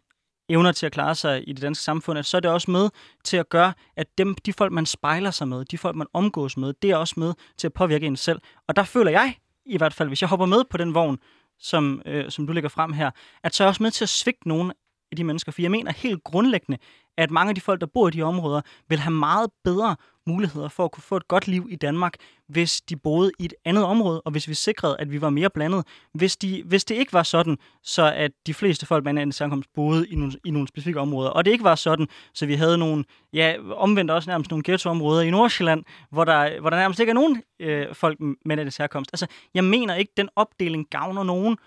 [0.49, 2.89] evner til at klare sig i det danske samfund, at så er det også med
[3.23, 6.57] til at gøre, at dem, de folk, man spejler sig med, de folk, man omgås
[6.57, 8.39] med, det er også med til at påvirke en selv.
[8.67, 11.19] Og der føler jeg, i hvert fald, hvis jeg hopper med på den vogn,
[11.59, 13.11] som, øh, som du lægger frem her,
[13.43, 14.73] at så er jeg også med til at svigte nogle
[15.11, 15.51] af de mennesker.
[15.51, 16.77] For jeg mener helt grundlæggende,
[17.17, 19.95] at mange af de folk, der bor i de områder, vil have meget bedre
[20.29, 22.13] muligheder for at kunne få et godt liv i Danmark,
[22.47, 25.49] hvis de boede i et andet område, og hvis vi sikrede, at vi var mere
[25.49, 25.85] blandet.
[26.13, 29.69] Hvis, de, hvis det ikke var sådan, så at de fleste folk med anden sammenkomst
[29.75, 32.77] boede i nogle, i nogle specifikke områder, og det ikke var sådan, så vi havde
[32.77, 37.09] nogle, ja, omvendt også nærmest nogle ghettoområder i Nordsjælland, hvor der, hvor der nærmest ikke
[37.09, 39.09] er nogen øh, folk med anden herkomst.
[39.13, 41.57] Altså, jeg mener ikke, den opdeling gavner nogen,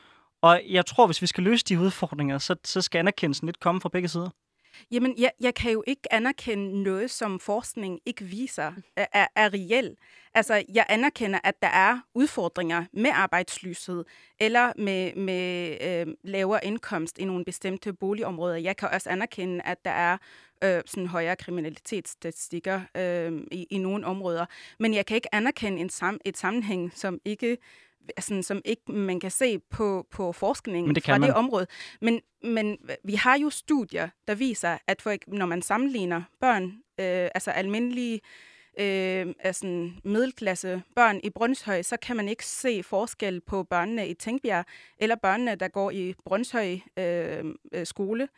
[0.42, 3.80] og jeg tror, hvis vi skal løse de udfordringer, så, så skal anerkendelsen lidt komme
[3.80, 4.30] fra begge sider.
[4.90, 9.54] Jamen, jeg, jeg kan jo ikke anerkende noget, som forskning ikke viser er, er, er
[9.54, 9.98] reelt.
[10.34, 14.04] Altså, jeg anerkender, at der er udfordringer med arbejdsløshed
[14.40, 18.56] eller med, med øh, lavere indkomst i nogle bestemte boligområder.
[18.56, 20.16] Jeg kan også anerkende, at der er
[20.64, 24.46] øh, sådan højere kriminalitetsstatistikker øh, i, i nogle områder.
[24.78, 27.58] Men jeg kan ikke anerkende en sam, et sammenhæng, som ikke
[28.18, 31.28] sådan, som ikke man kan se på, på forskningen Men det fra man.
[31.28, 31.66] det område.
[32.00, 36.64] Men, men vi har jo studier, der viser, at for, når man sammenligner børn,
[37.00, 38.20] øh, altså almindelige
[38.80, 44.14] øh, altså middelklasse børn i Brøndshøj, så kan man ikke se forskel på børnene i
[44.14, 44.64] Tænkbjerg
[44.98, 48.28] eller børnene, der går i Brøndshøj øh, øh skole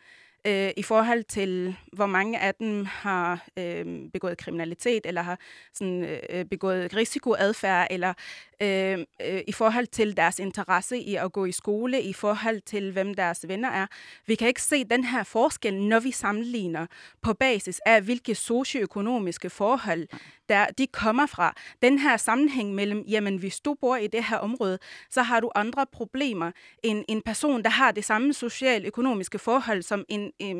[0.46, 5.38] øh, i forhold til, hvor mange af dem har øh, begået kriminalitet, eller har
[5.74, 8.14] sådan, øh, begået risikoadfærd, eller
[8.62, 12.92] øh, øh, i forhold til deres interesse i at gå i skole, i forhold til,
[12.92, 13.87] hvem deres venner er.
[14.26, 16.87] Vi kan ikke se den her forskel, når vi sammenligner
[17.22, 20.09] på basis af, hvilke socioøkonomiske forhold
[20.48, 21.57] der de kommer fra.
[21.83, 24.78] Den her sammenhæng mellem, jamen hvis du bor i det her område,
[25.11, 26.50] så har du andre problemer
[26.83, 30.55] end en person, der har det samme socialøkonomiske forhold som, en, øh,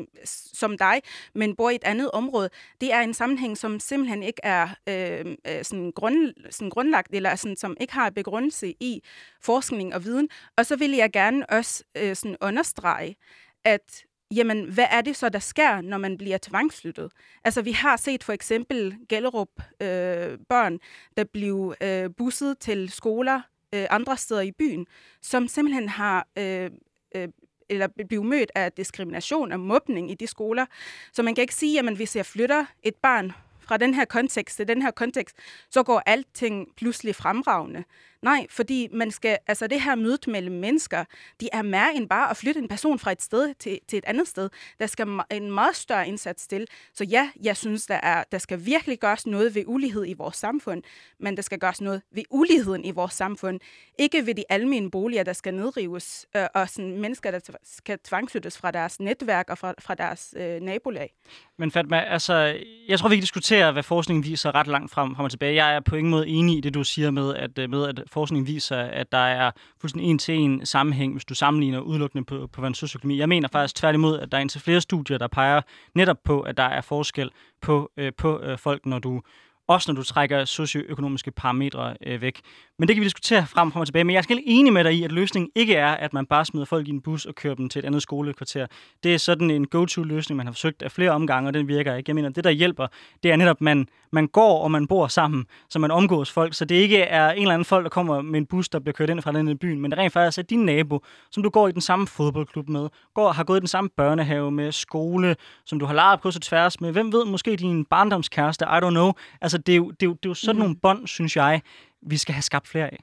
[0.53, 1.01] som dig,
[1.35, 2.49] men bor i et andet område.
[2.81, 7.35] Det er en sammenhæng, som simpelthen ikke er øhm, øh, sådan, grund, sådan grundlagt, eller
[7.35, 9.01] sådan, som ikke har begrundelse i
[9.41, 10.29] forskning og viden.
[10.57, 13.15] Og så vil jeg gerne også øh, sådan understrege,
[13.63, 17.11] at jamen, hvad er det så, der sker, når man bliver tvangsflyttet?
[17.43, 19.49] Altså, vi har set for eksempel Gellerup
[19.81, 20.79] øh, børn,
[21.17, 23.41] der blev øh, busset til skoler
[23.75, 24.85] øh, andre steder i byen,
[25.21, 26.71] som simpelthen har øh,
[27.15, 27.27] øh,
[27.69, 30.65] eller blive mødt af diskrimination og mobning i de skoler.
[31.11, 34.57] Så man kan ikke sige, at hvis jeg flytter et barn fra den her kontekst
[34.57, 35.35] til den her kontekst,
[35.69, 37.83] så går alting pludselig fremragende.
[38.21, 41.03] Nej, fordi man skal, altså det her møde mellem mennesker,
[41.41, 44.05] de er mere end bare at flytte en person fra et sted til, til et
[44.07, 44.49] andet sted.
[44.79, 46.67] Der skal en meget større indsats til.
[46.93, 50.35] Så ja, jeg synes, der, er, der skal virkelig gøres noget ved ulighed i vores
[50.35, 50.83] samfund,
[51.19, 53.59] men der skal gøres noget ved uligheden i vores samfund.
[53.99, 58.57] Ikke ved de almindelige boliger, der skal nedrives, øh, og sådan mennesker, der skal tvangsflyttes
[58.57, 61.13] fra deres netværk og fra, fra deres øh, nabolag.
[61.57, 65.23] Men Fatma, altså, jeg tror, vi kan diskutere, hvad forskningen viser ret langt frem, frem
[65.23, 65.55] og tilbage.
[65.55, 68.01] Jeg er på ingen måde enig i det, du siger med, at, øh, med, at
[68.15, 69.51] forskning viser, at der er
[69.81, 73.17] fuldstændig en til en sammenhæng, hvis du sammenligner udelukkende på, på socioøkonomi.
[73.17, 75.61] Jeg mener faktisk tværtimod, at der er indtil flere studier, der peger
[75.95, 79.21] netop på, at der er forskel på, øh, på øh, folk, når du
[79.67, 82.41] også når du trækker socioøkonomiske parametre øh, væk.
[82.79, 84.03] Men det kan vi diskutere frem, og tilbage.
[84.03, 86.45] Men jeg er helt enig med dig i, at løsningen ikke er, at man bare
[86.45, 88.67] smider folk i en bus og kører dem til et andet skolekvarter.
[89.03, 92.09] Det er sådan en go-to-løsning, man har forsøgt af flere omgange, og den virker ikke.
[92.09, 92.87] Jeg mener, det der hjælper,
[93.23, 96.53] det er netop, at man, man går og man bor sammen, så man omgås folk.
[96.53, 98.93] Så det ikke er en eller anden folk, der kommer med en bus, der bliver
[98.93, 100.99] kørt ind fra den i byen, men det rent faktisk er din nabo,
[101.31, 104.51] som du går i den samme fodboldklub med, går, har gået i den samme børnehave
[104.51, 105.35] med, skole,
[105.65, 106.91] som du har leget på så tværs med.
[106.91, 109.11] Hvem ved, måske din barndomskæreste, I don't know.
[109.41, 110.59] Altså, det er jo, det er jo, det er jo sådan mm.
[110.59, 111.61] nogle bånd, synes jeg,
[112.05, 112.99] vi skal have skabt flere af.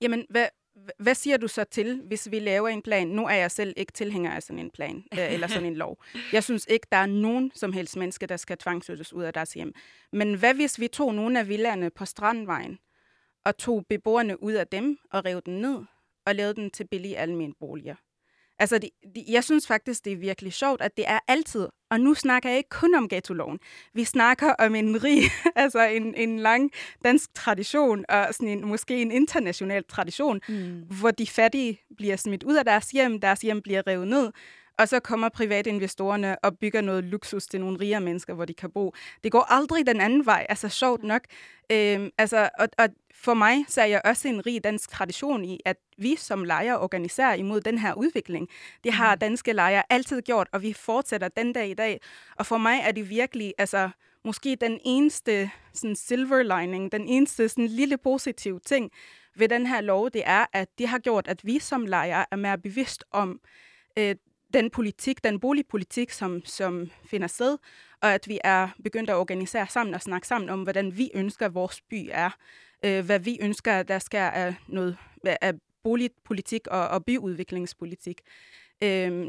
[0.00, 0.46] Jamen, hvad,
[0.98, 3.06] hvad siger du så til, hvis vi laver en plan?
[3.06, 6.04] Nu er jeg selv ikke tilhænger af sådan en plan, øh, eller sådan en lov.
[6.32, 9.52] Jeg synes ikke, der er nogen som helst mennesker, der skal tvangsflyttes ud af deres
[9.52, 9.74] hjem.
[10.12, 12.78] Men hvad hvis vi tog nogle af villerne på Strandvejen,
[13.44, 15.78] og tog beboerne ud af dem, og rev dem ned,
[16.26, 17.94] og lavede dem til billige almindelige boliger?
[18.62, 22.00] Altså, de, de, jeg synes faktisk, det er virkelig sjovt, at det er altid, og
[22.00, 23.58] nu snakker jeg ikke kun om ghetto-loven.
[23.94, 25.22] Vi snakker om en rig,
[25.56, 26.70] altså en, en lang
[27.04, 30.82] dansk tradition, og sådan en, måske en international tradition, mm.
[31.00, 34.32] hvor de fattige bliver smidt ud af deres hjem, deres hjem bliver revet ned,
[34.78, 38.70] og så kommer privatinvestorerne og bygger noget luksus til nogle rige mennesker, hvor de kan
[38.70, 38.94] bo.
[39.24, 41.22] Det går aldrig den anden vej, altså sjovt nok.
[41.72, 45.60] Øhm, altså, og, og for mig så er jeg også en rig dansk tradition i,
[45.64, 48.48] at vi som lejere organiserer imod den her udvikling.
[48.84, 49.18] Det har mm.
[49.18, 52.00] danske lejere altid gjort, og vi fortsætter den dag i dag.
[52.36, 53.90] Og for mig er det virkelig, altså
[54.24, 58.90] måske den eneste sådan silver lining, den eneste sådan lille positive ting
[59.36, 62.36] ved den her lov, det er, at det har gjort, at vi som lejere er
[62.36, 63.40] mere bevidst om
[63.98, 64.14] øh,
[64.52, 67.58] den politik, den boligpolitik, som, som finder sted,
[68.00, 71.46] og at vi er begyndt at organisere sammen og snakke sammen om, hvordan vi ønsker,
[71.46, 72.30] at vores by er.
[72.84, 78.20] Øh, hvad vi ønsker, at der skal af noget af boligpolitik og, og byudviklingspolitik.
[78.82, 79.26] Øh,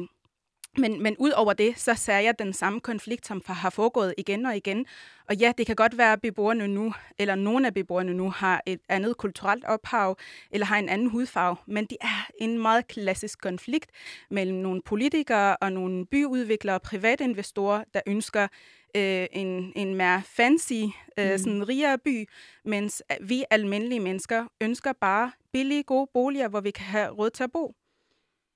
[0.77, 4.45] men, men ud over det, så ser jeg den samme konflikt, som har foregået igen
[4.45, 4.85] og igen.
[5.29, 8.61] Og ja, det kan godt være, at beboerne nu, eller nogle af beboerne nu, har
[8.65, 10.17] et andet kulturelt ophav,
[10.51, 13.91] eller har en anden hudfarve, men det er en meget klassisk konflikt
[14.31, 18.47] mellem nogle politikere og nogle byudviklere og private investorer, der ønsker
[18.95, 20.83] øh, en, en mere fancy,
[21.17, 21.37] øh, mm.
[21.37, 22.29] sådan rigere by,
[22.65, 27.43] mens vi almindelige mennesker ønsker bare billige, gode boliger, hvor vi kan have råd til
[27.43, 27.75] at bo.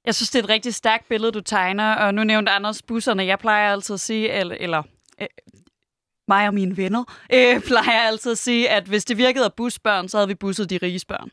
[0.05, 3.25] Jeg synes, det er et rigtig stærkt billede, du tegner, og nu nævnte Anders busserne.
[3.25, 4.83] Jeg plejer altid at sige, eller, eller
[5.21, 5.27] øh,
[6.27, 10.09] mig og mine venner, øh, plejer altid at sige, at hvis det virkede at busbørn,
[10.09, 11.29] så havde vi busset de rige børn.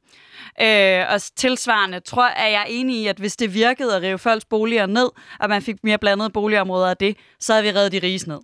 [0.61, 4.18] Øh, og tilsvarende tror jeg, er jeg enig i, at hvis det virkede at rive
[4.18, 5.09] folks boliger ned,
[5.40, 8.40] og man fik mere blandede boligområder af det, så havde vi reddet de rige ned.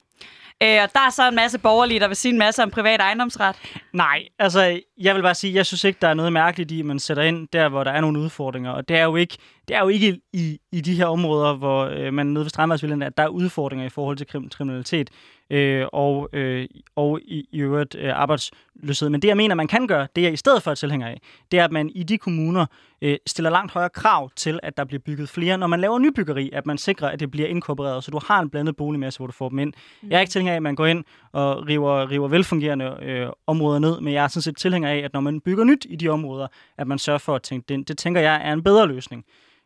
[0.62, 3.00] Øh, og der er så en masse borgerlige, der vil sige en masse om privat
[3.00, 3.56] ejendomsret.
[3.92, 6.86] Nej, altså jeg vil bare sige, jeg synes ikke, der er noget mærkeligt i, at
[6.86, 8.70] man sætter ind der, hvor der er nogle udfordringer.
[8.70, 9.36] Og det er jo ikke,
[9.68, 13.02] det er jo ikke i, i de her områder, hvor øh, man nede ved Strandvejsvillen,
[13.02, 15.10] at der er udfordringer i forhold til krim, kriminalitet
[15.50, 19.08] øh, og, øh, og i, i øvrigt øh, arbejdsløshed.
[19.08, 21.20] Men det, jeg mener, man kan gøre, det er i stedet for at tilhænger af,
[21.52, 22.66] det er, at man i de kommuner
[23.02, 25.58] øh, stiller langt højere krav til, at der bliver bygget flere.
[25.58, 28.50] Når man laver nybyggeri, at man sikrer, at det bliver inkorporeret, så du har en
[28.50, 29.72] blandet boligmasse, hvor du får dem ind.
[30.02, 30.10] Mm.
[30.10, 33.78] Jeg er ikke tilhænger af, at man går ind og river, river velfungerende øh, områder
[33.78, 36.08] ned, men jeg er sådan set tilhænger af, at når man bygger nyt i de
[36.08, 36.46] områder,
[36.78, 39.24] at man sørger for at tænke det Det tænker jeg er en bedre løsning.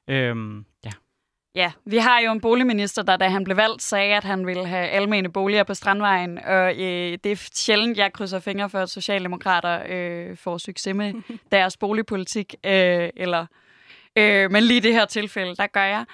[0.09, 0.91] Øhm, ja.
[1.55, 4.67] Ja, vi har jo en boligminister, der da han blev valgt, sagde, at han ville
[4.67, 8.91] have almene boliger på Strandvejen, og øh, det er sjældent, jeg krydser fingre for, at
[8.91, 11.15] Socialdemokrater øh, får succes med
[11.53, 13.47] deres boligpolitik, øh, eller,
[14.17, 16.05] øh, men lige det her tilfælde, der gør jeg.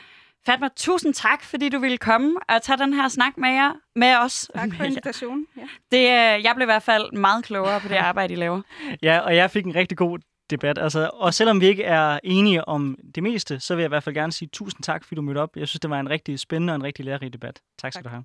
[0.46, 4.16] Fatma, tusind tak, fordi du ville komme og tage den her snak med, jer, med
[4.16, 4.50] os.
[4.55, 5.46] Tak for invitationen.
[5.57, 5.62] Ja.
[5.92, 6.05] Det,
[6.44, 8.62] jeg blev i hvert fald meget klogere på det arbejde, I laver.
[9.03, 10.18] Ja, og jeg fik en rigtig god
[10.50, 10.78] debat.
[10.78, 14.02] Altså, og selvom vi ikke er enige om det meste, så vil jeg i hvert
[14.02, 15.56] fald gerne sige tusind tak, fordi du mødte op.
[15.56, 17.60] Jeg synes, det var en rigtig spændende og en rigtig lærerig debat.
[17.78, 18.04] Tak skal tak.
[18.04, 18.24] du have.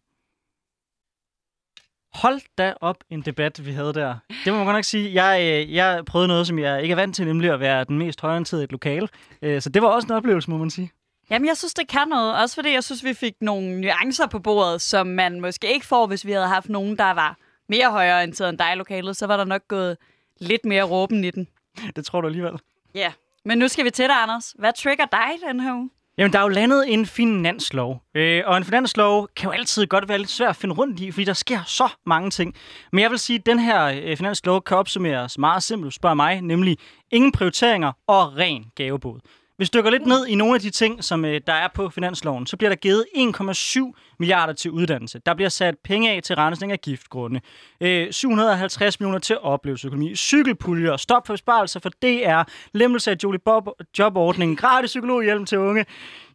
[2.13, 4.15] Hold da op en debat, vi havde der.
[4.45, 5.23] Det må man godt nok sige.
[5.23, 7.97] Jeg, øh, jeg prøvede noget, som jeg ikke er vant til, nemlig at være den
[7.97, 9.07] mest højorienterede i et lokale.
[9.41, 10.91] Øh, så det var også en oplevelse, må man sige.
[11.29, 12.35] Jamen, jeg synes, det kan noget.
[12.41, 16.07] Også fordi jeg synes, vi fik nogle nuancer på bordet, som man måske ikke får,
[16.07, 17.38] hvis vi havde haft nogen, der var
[17.69, 19.17] mere højorienteret end dig i lokalet.
[19.17, 19.97] Så var der nok gået
[20.39, 21.47] lidt mere råben i den.
[21.95, 22.53] Det tror du alligevel.
[22.95, 23.13] Ja,
[23.45, 24.55] men nu skal vi til dig, Anders.
[24.59, 25.89] Hvad trigger dig den her uge?
[26.17, 28.01] Jamen, der er jo landet en finanslov.
[28.15, 31.11] Øh, og en finanslov kan jo altid godt være lidt svært at finde rundt i,
[31.11, 32.55] fordi der sker så mange ting.
[32.91, 36.41] Men jeg vil sige, at den her øh, finanslov kan opsummeres meget simpelt, spørger mig,
[36.41, 36.77] nemlig
[37.11, 39.19] ingen prioriteringer og ren gavebod.
[39.57, 41.89] Hvis du dykker lidt ned i nogle af de ting, som øh, der er på
[41.89, 45.19] finansloven, så bliver der givet 1,7 milliarder til uddannelse.
[45.25, 47.41] Der bliver sat penge af til rensning af giftgrunde.
[47.82, 50.15] Øh, 750 millioner til oplevelsesøkonomi.
[50.15, 53.67] Cykelpuljer, stop for besparelser for DR, lemmelse af Jolie Bob
[53.99, 55.86] jobordningen, gratis psykologhjælp til unge.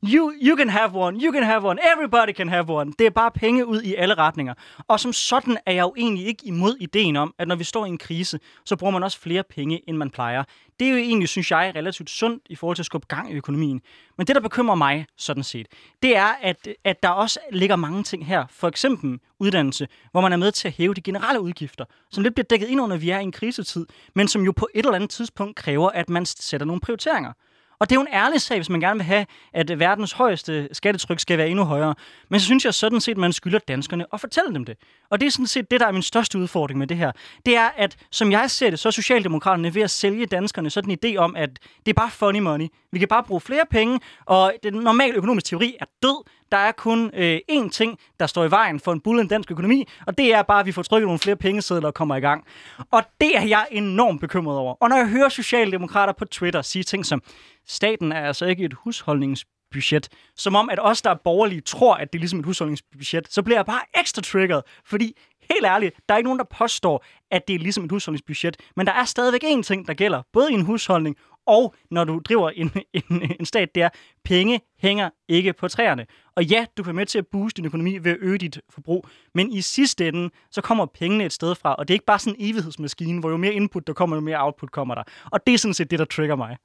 [0.04, 2.92] You, you can have one, you can have one, everybody can have one.
[2.98, 4.54] Det er bare penge ud i alle retninger.
[4.88, 7.86] Og som sådan er jeg jo egentlig ikke imod ideen om, at når vi står
[7.86, 10.44] i en krise, så bruger man også flere penge, end man plejer.
[10.80, 13.34] Det er jo egentlig, synes jeg, relativt sundt i forhold til at skubbe gang i
[13.34, 13.80] økonomien.
[14.18, 15.66] Men det, der bekymrer mig sådan set,
[16.02, 18.44] det er, at, at der også ligger mange ting her.
[18.50, 22.34] For eksempel uddannelse, hvor man er med til at hæve de generelle udgifter, som lidt
[22.34, 24.84] bliver dækket ind under, at vi er i en krisetid, men som jo på et
[24.84, 27.32] eller andet tidspunkt kræver, at man sætter nogle prioriteringer.
[27.80, 30.68] Og det er jo en ærlig sag, hvis man gerne vil have, at verdens højeste
[30.72, 31.94] skattetryk skal være endnu højere.
[32.28, 34.76] Men så synes jeg sådan set, at man skylder danskerne at fortælle dem det.
[35.10, 37.12] Og det er sådan set det, der er min største udfordring med det her.
[37.46, 40.90] Det er, at som jeg ser det, så er Socialdemokraterne ved at sælge danskerne sådan
[40.90, 41.50] en idé om, at
[41.86, 42.66] det er bare funny money.
[42.92, 46.24] Vi kan bare bruge flere penge, og den normale økonomiske teori er død.
[46.52, 49.88] Der er kun øh, én ting, der står i vejen for en bulle dansk økonomi,
[50.06, 52.44] og det er bare, at vi får trykket nogle flere pengesedler og kommer i gang.
[52.90, 54.74] Og det er jeg enormt bekymret over.
[54.80, 57.22] Og når jeg hører socialdemokrater på Twitter sige ting som,
[57.66, 60.08] staten er altså ikke et husholdnings husholdningsbudget.
[60.36, 63.32] Som om, at os, der er borgerlige, tror, at det er ligesom et husholdningsbudget.
[63.32, 65.16] Så bliver jeg bare ekstra triggeret, fordi
[65.50, 68.56] helt ærligt, der er ikke nogen, der påstår, at det er ligesom et husholdningsbudget.
[68.76, 71.16] Men der er stadigvæk én ting, der gælder, både i en husholdning
[71.50, 72.72] og når du driver en,
[73.10, 73.88] en, en stat, det er,
[74.24, 76.06] penge hænger ikke på træerne.
[76.36, 79.06] Og ja, du kan med til at booste din økonomi ved at øge dit forbrug,
[79.34, 82.18] men i sidste ende, så kommer pengene et sted fra, og det er ikke bare
[82.18, 85.02] sådan en evighedsmaskine, hvor jo mere input der kommer, jo mere output kommer der.
[85.24, 86.56] Og det er sådan set det, der trigger mig.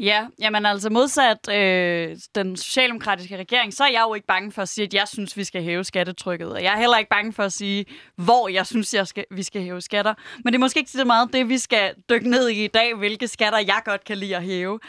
[0.00, 4.62] Ja, jamen altså modsat øh, den socialdemokratiske regering, så er jeg jo ikke bange for
[4.62, 6.52] at sige, at jeg synes, vi skal hæve skattetrykket.
[6.52, 9.42] Og jeg er heller ikke bange for at sige, hvor jeg synes, jeg skal, vi
[9.42, 10.14] skal hæve skatter.
[10.44, 12.94] Men det er måske ikke så meget det, vi skal dykke ned i i dag,
[12.94, 14.80] hvilke skatter jeg godt kan lide at hæve.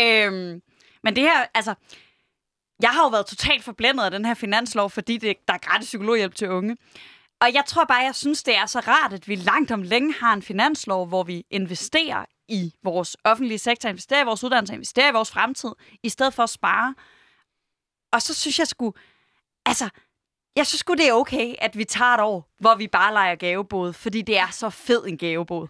[0.00, 0.60] Øhm,
[1.02, 1.74] men det her, altså,
[2.82, 5.86] jeg har jo været totalt forblændet af den her finanslov, fordi det, der er gratis
[5.86, 6.76] psykologhjælp til unge.
[7.40, 10.14] Og jeg tror bare, jeg synes, det er så rart, at vi langt om længe
[10.20, 15.08] har en finanslov, hvor vi investerer i vores offentlige sektor, investere i vores uddannelse, investere
[15.08, 15.70] i vores fremtid,
[16.02, 16.94] i stedet for at spare.
[18.12, 18.94] Og så synes jeg sgu,
[19.66, 19.88] altså,
[20.56, 23.34] jeg synes sgu, det er okay, at vi tager et år, hvor vi bare leger
[23.34, 25.68] gavebåd, fordi det er så fed en gavebåd.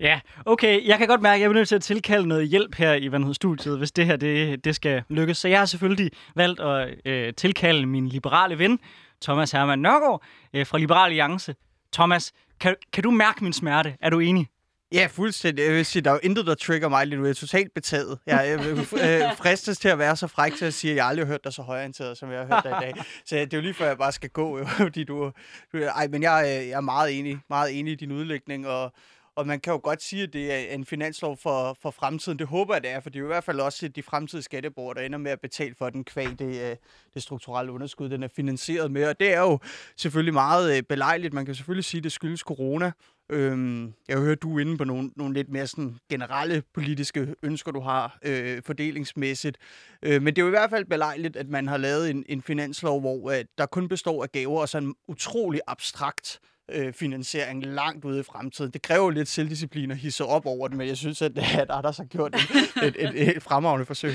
[0.00, 0.86] Ja, okay.
[0.86, 3.12] Jeg kan godt mærke, at jeg er nødt til at tilkalde noget hjælp her i
[3.12, 5.38] Vandhed Studiet, hvis det her det, det skal lykkes.
[5.38, 8.78] Så jeg har selvfølgelig valgt at øh, tilkalde min liberale ven,
[9.22, 10.22] Thomas Hermann Nørgaard
[10.54, 11.54] øh, fra Liberal Alliance.
[11.92, 13.96] Thomas, kan, kan du mærke min smerte?
[14.00, 14.48] Er du enig?
[14.92, 15.64] Ja, fuldstændig.
[15.64, 17.24] Jeg vil sige, der er jo intet, der trigger mig lige nu.
[17.24, 18.18] Jeg er totalt betaget.
[18.26, 21.26] Jeg, er øh, fristes til at være så fræk til at sige, at jeg aldrig
[21.26, 23.04] har hørt dig så højorienteret, som jeg har hørt dig i dag.
[23.24, 25.32] Så det er jo lige før, jeg bare skal gå, jo, fordi du...
[25.72, 28.92] du ej, men jeg, øh, jeg er meget enig, meget enig i din udlægning, og,
[29.40, 32.38] og man kan jo godt sige, at det er en finanslov for, for fremtiden.
[32.38, 34.42] Det håber jeg, det er, for det er jo i hvert fald også de fremtidige
[34.42, 36.76] skatteborgere, der ender med at betale for den kvæg, det, øh,
[37.14, 39.08] det strukturelle underskud, den er finansieret med.
[39.08, 39.58] Og det er jo
[39.96, 41.34] selvfølgelig meget øh, belejligt.
[41.34, 42.92] Man kan selvfølgelig sige, at det skyldes corona.
[43.30, 47.72] Øhm, jeg hører, du er inde på nogle, nogle lidt mere sådan generelle politiske ønsker,
[47.72, 49.58] du har øh, fordelingsmæssigt.
[50.02, 52.42] Øh, men det er jo i hvert fald belejligt, at man har lavet en, en
[52.42, 56.40] finanslov, hvor øh, der kun består af gaver og sådan en utrolig abstrakt
[56.72, 58.70] øh, finansiering langt ude i fremtiden.
[58.70, 61.96] Det kræver lidt selvdisciplin at hisse op over det, men jeg synes, at, at Anders
[61.96, 64.12] har gjort et, et, et, et fremragende forsøg.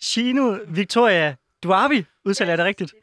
[0.00, 2.94] Shino Victoria Duavi, udtaler jeg det rigtigt?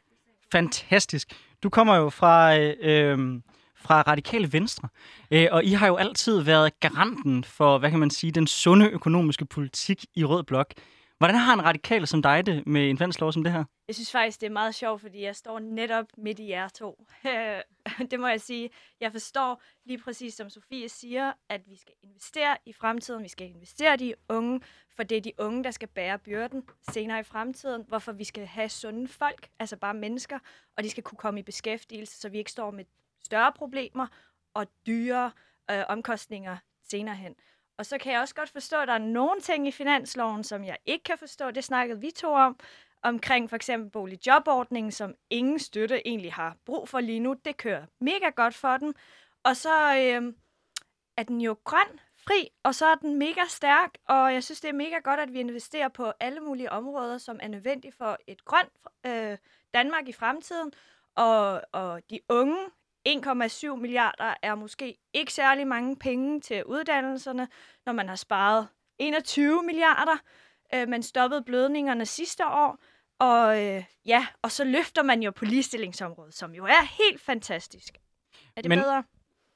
[0.52, 1.32] Fantastisk.
[1.62, 3.40] Du kommer jo fra, øh, øh,
[3.76, 4.88] fra Radikale Venstre,
[5.30, 8.88] øh, og I har jo altid været garanten for, hvad kan man sige, den sunde
[8.88, 10.74] økonomiske politik i Rød Blok.
[11.20, 13.64] Hvordan har en radikal som dig det med en finanslov som det her?
[13.88, 17.06] Jeg synes faktisk, det er meget sjovt, fordi jeg står netop midt i jer to.
[18.10, 18.70] det må jeg sige.
[19.00, 23.22] Jeg forstår lige præcis, som Sofie siger, at vi skal investere i fremtiden.
[23.22, 24.60] Vi skal investere i de unge,
[24.96, 27.84] for det er de unge, der skal bære byrden senere i fremtiden.
[27.88, 30.38] Hvorfor vi skal have sunde folk, altså bare mennesker,
[30.76, 32.84] og de skal kunne komme i beskæftigelse, så vi ikke står med
[33.24, 34.06] større problemer
[34.54, 35.32] og dyre
[35.70, 37.34] øh, omkostninger senere hen.
[37.80, 40.64] Og så kan jeg også godt forstå, at der er nogle ting i finansloven, som
[40.64, 41.50] jeg ikke kan forstå.
[41.50, 42.58] Det snakkede vi to om,
[43.02, 47.34] omkring for eksempel boligjobordningen, som ingen støtte egentlig har brug for lige nu.
[47.44, 48.94] Det kører mega godt for den.
[49.44, 50.34] Og så øh,
[51.16, 54.68] er den jo grøn, fri, og så er den mega stærk, og jeg synes, det
[54.68, 58.44] er mega godt, at vi investerer på alle mulige områder, som er nødvendige for et
[58.44, 58.72] grønt
[59.06, 59.38] øh,
[59.74, 60.72] Danmark i fremtiden.
[61.16, 62.58] Og, og de unge
[63.08, 67.48] 1,7 milliarder er måske ikke særlig mange penge til uddannelserne,
[67.86, 70.16] når man har sparet 21 milliarder.
[70.74, 72.78] Øh, man stoppede blødningerne sidste år,
[73.18, 77.98] og øh, ja, og så løfter man jo på ligestillingsområdet, som jo er helt fantastisk.
[78.56, 78.78] Er det Men...
[78.78, 79.02] bedre?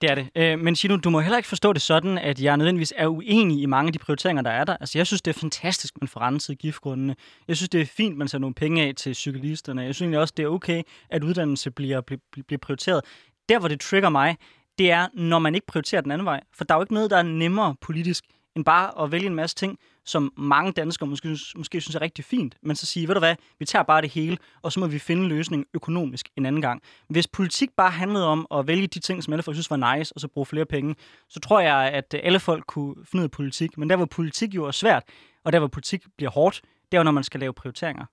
[0.01, 0.29] Det er det.
[0.37, 3.63] Øh, men Shino, du må heller ikke forstå det sådan, at jeg nødvendigvis er uenig
[3.63, 4.77] i mange af de prioriteringer, der er der.
[4.77, 7.17] Altså, jeg synes, det er fantastisk, man får renset giftgrundene.
[7.49, 9.83] Jeg synes, det er fint, man sætter nogle penge af til cyklisterne.
[9.83, 13.05] Jeg synes også, det er okay, at uddannelse bliver, bliver, bliver prioriteret
[13.49, 14.37] der, hvor det trigger mig,
[14.79, 16.41] det er, når man ikke prioriterer den anden vej.
[16.55, 18.25] For der er jo ikke noget, der er nemmere politisk,
[18.57, 22.25] end bare at vælge en masse ting, som mange danskere måske, måske synes er rigtig
[22.25, 24.87] fint, men så sige, ved du hvad, vi tager bare det hele, og så må
[24.87, 26.83] vi finde en løsning økonomisk en anden gang.
[27.09, 30.13] Hvis politik bare handlede om at vælge de ting, som alle folk synes var nice,
[30.15, 30.95] og så bruge flere penge,
[31.29, 33.79] så tror jeg, at alle folk kunne finde ud af politik.
[33.79, 35.03] Men der, hvor politik jo er svært,
[35.45, 36.61] og der, hvor politik bliver hårdt,
[36.93, 38.05] det er jo, når man skal lave prioriteringer.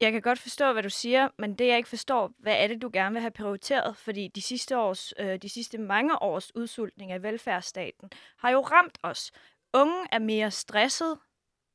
[0.00, 2.82] Jeg kan godt forstå, hvad du siger, men det jeg ikke forstår, hvad er det,
[2.82, 3.96] du gerne vil have prioriteret?
[3.96, 8.98] Fordi de sidste, års, øh, de sidste mange års udsultning af velfærdsstaten har jo ramt
[9.02, 9.32] os.
[9.74, 11.18] Unge er mere stresset,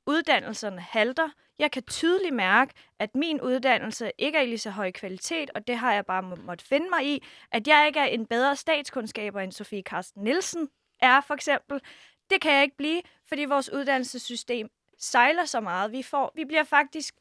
[0.07, 1.29] uddannelserne halter.
[1.59, 5.67] Jeg kan tydeligt mærke, at min uddannelse ikke er i lige så høj kvalitet, og
[5.67, 7.23] det har jeg bare må, måtte finde mig i.
[7.51, 10.69] At jeg ikke er en bedre statskundskaber end Sofie Karsten Nielsen
[10.99, 11.81] er, for eksempel.
[12.29, 14.69] Det kan jeg ikke blive, fordi vores uddannelsessystem
[14.99, 15.91] sejler så meget.
[15.91, 17.15] Vi, får, vi bliver faktisk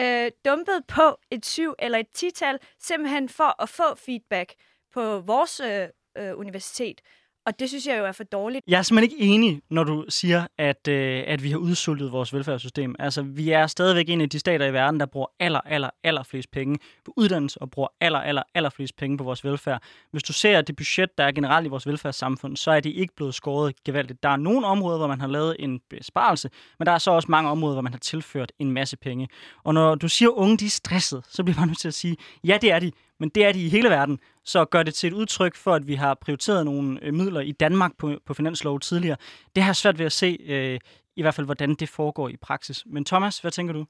[0.00, 4.54] øh, dumpet på et syv eller et tital, simpelthen for at få feedback
[4.92, 5.88] på vores øh,
[6.18, 7.00] øh, universitet.
[7.46, 8.64] Og det synes jeg jo er for dårligt.
[8.68, 12.34] Jeg er simpelthen ikke enig, når du siger, at, øh, at vi har udsultet vores
[12.34, 12.94] velfærdssystem.
[12.98, 16.22] Altså, vi er stadigvæk en af de stater i verden, der bruger aller, aller, aller
[16.22, 19.82] flest penge på uddannelse og bruger aller, aller, aller flest penge på vores velfærd.
[20.10, 23.14] Hvis du ser det budget, der er generelt i vores velfærdssamfund, så er det ikke
[23.16, 24.22] blevet skåret gevaldigt.
[24.22, 27.28] Der er nogle områder, hvor man har lavet en besparelse, men der er så også
[27.30, 29.28] mange områder, hvor man har tilført en masse penge.
[29.64, 31.94] Og når du siger, at unge de er stresset, så bliver man nødt til at
[31.94, 34.18] sige, ja, det er de, men det er de i hele verden.
[34.50, 37.52] Så gør det til et udtryk for, at vi har prioriteret nogle øh, midler i
[37.52, 39.16] Danmark på, på finanslov tidligere.
[39.54, 40.78] Det har jeg svært ved at se, øh,
[41.16, 42.84] i hvert fald, hvordan det foregår i praksis.
[42.86, 43.86] Men Thomas, hvad tænker du?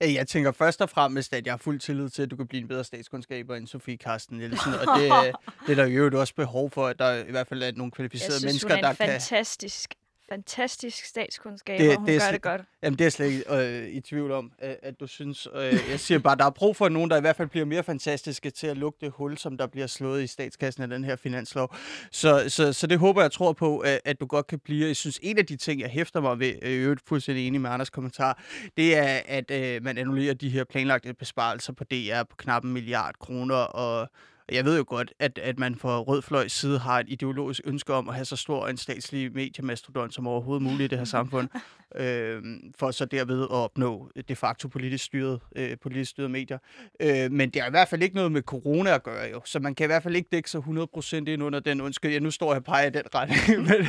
[0.00, 2.60] Jeg tænker først og fremmest, at jeg har fuld tillid til, at du kan blive
[2.60, 4.72] en bedre statskundskaber end Sofie Karsten Nielsen.
[4.74, 5.12] Og det,
[5.66, 8.32] det er der jo også behov for, at der i hvert fald er nogle kvalificerede
[8.32, 9.08] jeg synes, mennesker, hun er der en kan...
[9.08, 9.94] fantastisk
[10.32, 12.60] fantastisk statskundskab, Det- og hun det gør slet- det godt.
[12.82, 15.48] Jamen, det er slet ikke øh, i tvivl om, at, at du synes.
[15.54, 17.82] Øh, jeg siger bare, der er brug for nogen, der i hvert fald bliver mere
[17.82, 21.16] fantastiske til at lukke det hul, som der bliver slået i statskassen af den her
[21.16, 21.74] finanslov.
[22.10, 24.86] Så, så, så det håber jeg tror på, at, at du godt kan blive.
[24.86, 27.70] Jeg synes, en af de ting, jeg hæfter mig ved, øh, øvrigt fuldstændig enig med
[27.70, 28.42] Anders kommentar,
[28.76, 32.72] det er, at øh, man annullerer de her planlagte besparelser på DR på knap en
[32.72, 34.08] milliard kroner, og
[34.52, 37.94] jeg ved jo godt, at, at man fra Rød Fløjs side har et ideologisk ønske
[37.94, 41.48] om at have så stor en statslig mediemastodont som overhovedet muligt i det her samfund,
[42.00, 42.42] øh,
[42.78, 46.58] for så derved at opnå de facto politisk styret, øh, politisk styret medier.
[47.00, 49.60] Øh, men det har i hvert fald ikke noget med corona at gøre jo, så
[49.60, 52.12] man kan i hvert fald ikke dække sig 100% ind under den undskyld.
[52.12, 53.86] Ja, nu står jeg og peger i den retning, men,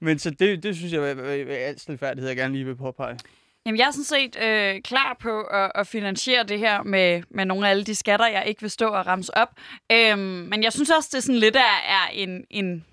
[0.00, 3.18] men så det, det synes jeg er alt stilfærdighed, jeg gerne lige vil påpege.
[3.66, 7.44] Jamen, jeg er sådan set øh, klar på at, at finansiere det her med, med
[7.44, 9.48] nogle af alle de skatter, jeg ikke vil stå og ramse op.
[9.92, 12.84] Øhm, men jeg synes også, det sådan lidt er, er en, en,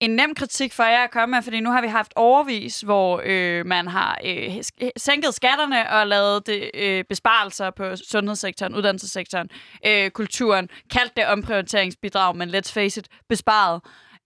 [0.00, 3.22] en nem kritik for jer at komme med, fordi nu har vi haft overvis, hvor
[3.24, 4.56] øh, man har øh,
[4.96, 9.50] sænket skatterne og lavet det, øh, besparelser på sundhedssektoren, uddannelsessektoren,
[9.86, 13.80] øh, kulturen, kaldt det omprioriteringsbidrag, men let's face it, besparet.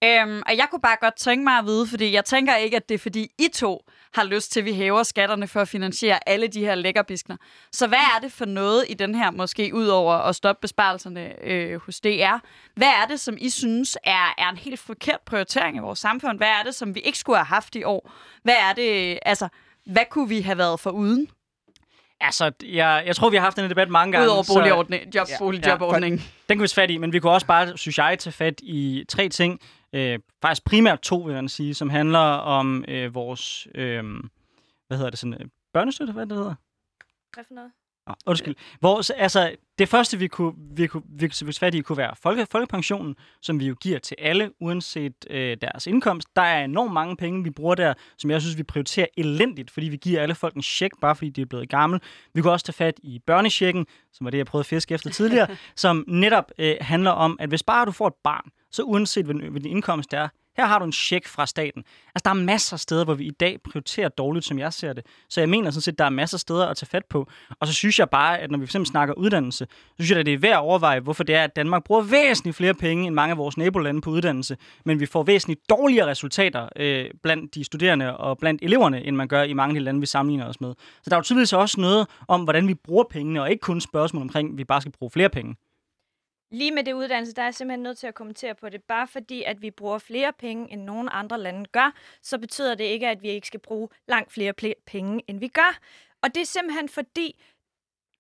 [0.05, 2.89] Øhm, og jeg kunne bare godt tænke mig at vide, fordi jeg tænker ikke, at
[2.89, 3.83] det er fordi I to
[4.15, 7.37] har lyst til, at vi hæver skatterne for at finansiere alle de her lækkerbiskner.
[7.73, 11.45] Så hvad er det for noget i den her, måske ud over at stoppe besparelserne
[11.45, 12.39] øh, hos DR?
[12.77, 16.39] Hvad er det, som I synes er, er en helt forkert prioritering i vores samfund?
[16.39, 18.13] Hvad er det, som vi ikke skulle have haft i år?
[18.43, 19.49] Hvad er det, altså,
[19.87, 21.29] hvad kunne vi have været for uden?
[22.21, 24.27] Altså, jeg, jeg tror, vi har haft den debat mange gange.
[24.27, 25.39] Udover så- boligordning, job, Ja.
[25.39, 26.19] boligjobordningen.
[26.49, 28.61] Den kan vi tage fat i, men vi kunne også bare, synes jeg, tage fat
[28.63, 29.61] i tre ting.
[29.93, 32.19] Øh, faktisk primært to, vil jeg sige, som handler
[32.59, 34.05] om øh, vores, øh,
[34.87, 36.55] hvad hedder det, sådan, øh, børnestøtte, hvad det hedder?
[37.35, 37.71] Hvad for noget?
[38.07, 38.55] Oh, undskyld.
[38.83, 42.47] Vores, altså, det første, vi kunne, vi kunne, vi kunne fat i, kunne være folke,
[42.51, 46.29] folkepensionen, som vi jo giver til alle, uanset øh, deres indkomst.
[46.37, 49.89] Der er enormt mange penge, vi bruger der, som jeg synes, vi prioriterer elendigt, fordi
[49.89, 52.01] vi giver alle folk en check, bare fordi de er blevet gammel.
[52.35, 55.11] Vi kunne også tage fat i børnechecken, som var det, jeg prøvede at fiske efter
[55.11, 55.47] tidligere,
[55.77, 59.61] som netop øh, handler om, at hvis bare du får et barn, så uanset hvad
[59.61, 61.85] din indkomst er, her har du en check fra staten.
[62.15, 64.93] Altså, der er masser af steder, hvor vi i dag prioriterer dårligt, som jeg ser
[64.93, 65.07] det.
[65.29, 67.31] Så jeg mener sådan set, der er masser af steder at tage fat på.
[67.61, 70.27] Og så synes jeg bare, at når vi fx snakker uddannelse, så synes jeg, at
[70.27, 73.15] det er værd at overveje, hvorfor det er, at Danmark bruger væsentligt flere penge end
[73.15, 77.65] mange af vores nabolande på uddannelse, men vi får væsentligt dårligere resultater øh, blandt de
[77.65, 80.61] studerende og blandt eleverne, end man gør i mange af de lande, vi sammenligner os
[80.61, 80.75] med.
[81.03, 83.81] Så der er jo tydeligvis også noget om, hvordan vi bruger pengene, og ikke kun
[83.81, 85.57] spørgsmål omkring, at vi bare skal bruge flere penge.
[86.55, 88.83] Lige med det uddannelse, der er jeg simpelthen nødt til at kommentere på det.
[88.83, 92.85] Bare fordi, at vi bruger flere penge, end nogen andre lande gør, så betyder det
[92.85, 94.53] ikke, at vi ikke skal bruge langt flere
[94.87, 95.79] penge, end vi gør.
[96.23, 97.43] Og det er simpelthen fordi,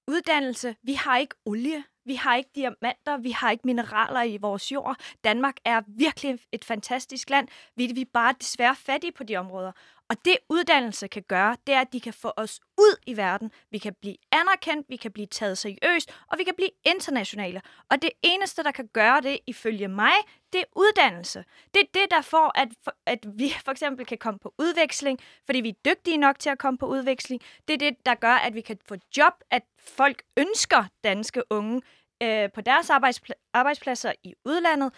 [0.09, 4.72] uddannelse, vi har ikke olie, vi har ikke diamanter, vi har ikke mineraler i vores
[4.72, 4.97] jord.
[5.24, 7.49] Danmark er virkelig et fantastisk land.
[7.76, 9.72] Vi er bare desværre fattige på de områder.
[10.14, 13.50] Og det uddannelse kan gøre, det er, at de kan få os ud i verden.
[13.70, 17.62] Vi kan blive anerkendt, vi kan blive taget seriøst, og vi kan blive internationale.
[17.90, 20.12] Og det eneste, der kan gøre det, ifølge mig,
[20.52, 21.44] det er uddannelse.
[21.74, 22.68] Det er det, der får, at,
[23.06, 26.58] at vi for eksempel kan komme på udveksling, fordi vi er dygtige nok til at
[26.58, 27.42] komme på udveksling.
[27.68, 31.82] Det er det, der gør, at vi kan få job, at folk ønsker danske unge
[32.22, 34.92] øh, på deres arbejdspl- arbejdspladser i udlandet.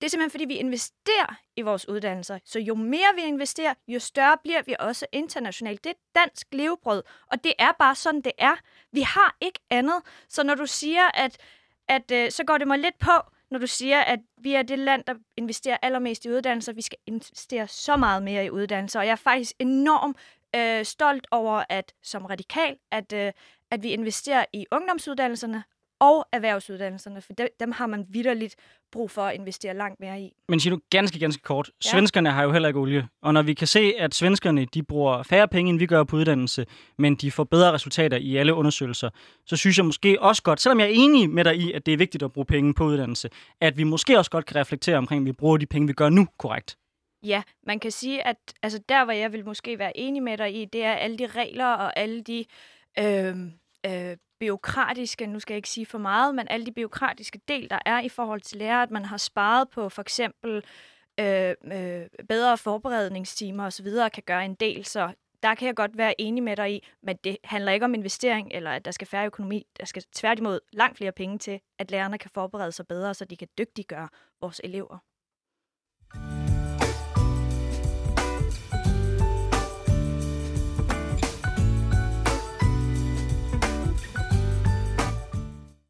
[0.00, 2.38] Det er simpelthen, fordi vi investerer i vores uddannelser.
[2.44, 5.84] Så jo mere vi investerer, jo større bliver vi også internationalt.
[5.84, 8.54] Det er dansk levebrød, og det er bare sådan, det er.
[8.92, 10.02] Vi har ikke andet.
[10.28, 11.38] Så når du siger, at,
[11.88, 13.12] at øh, så går det mig lidt på,
[13.50, 16.72] når du siger, at vi er det land, der investerer allermest i uddannelser.
[16.72, 20.16] Vi skal investere så meget mere i uddannelser, og jeg er faktisk enormt
[20.56, 23.32] øh, stolt over, at som radikal, at, øh,
[23.70, 25.64] at vi investerer i ungdomsuddannelserne,
[26.00, 28.56] og erhvervsuddannelserne, for de, dem har man vidderligt
[28.92, 30.32] brug for at investere langt mere i.
[30.48, 31.70] Men siger du ganske, ganske kort.
[31.84, 31.90] Ja.
[31.90, 33.08] Svenskerne har jo heller ikke olie.
[33.22, 36.16] Og når vi kan se, at svenskerne de bruger færre penge, end vi gør på
[36.16, 36.66] uddannelse,
[36.98, 39.10] men de får bedre resultater i alle undersøgelser,
[39.46, 41.94] så synes jeg måske også godt, selvom jeg er enig med dig i, at det
[41.94, 43.30] er vigtigt at bruge penge på uddannelse,
[43.60, 46.08] at vi måske også godt kan reflektere omkring, at vi bruger de penge, vi gør
[46.08, 46.76] nu korrekt.
[47.22, 50.54] Ja, man kan sige, at altså, der, hvor jeg vil måske være enig med dig
[50.54, 52.44] i, det er alle de regler og alle de
[52.98, 53.36] øh,
[53.86, 57.78] øh, byråkratiske, nu skal jeg ikke sige for meget, men alle de byråkratiske del, der
[57.86, 60.64] er i forhold til lærer, at man har sparet på for eksempel
[61.20, 65.12] øh, øh, bedre forberedningstimer osv., kan gøre en del, så
[65.42, 68.50] der kan jeg godt være enig med dig i, men det handler ikke om investering,
[68.52, 69.66] eller at der skal færre økonomi.
[69.78, 73.36] Der skal tværtimod langt flere penge til, at lærerne kan forberede sig bedre, så de
[73.36, 74.08] kan dygtiggøre
[74.40, 74.98] vores elever.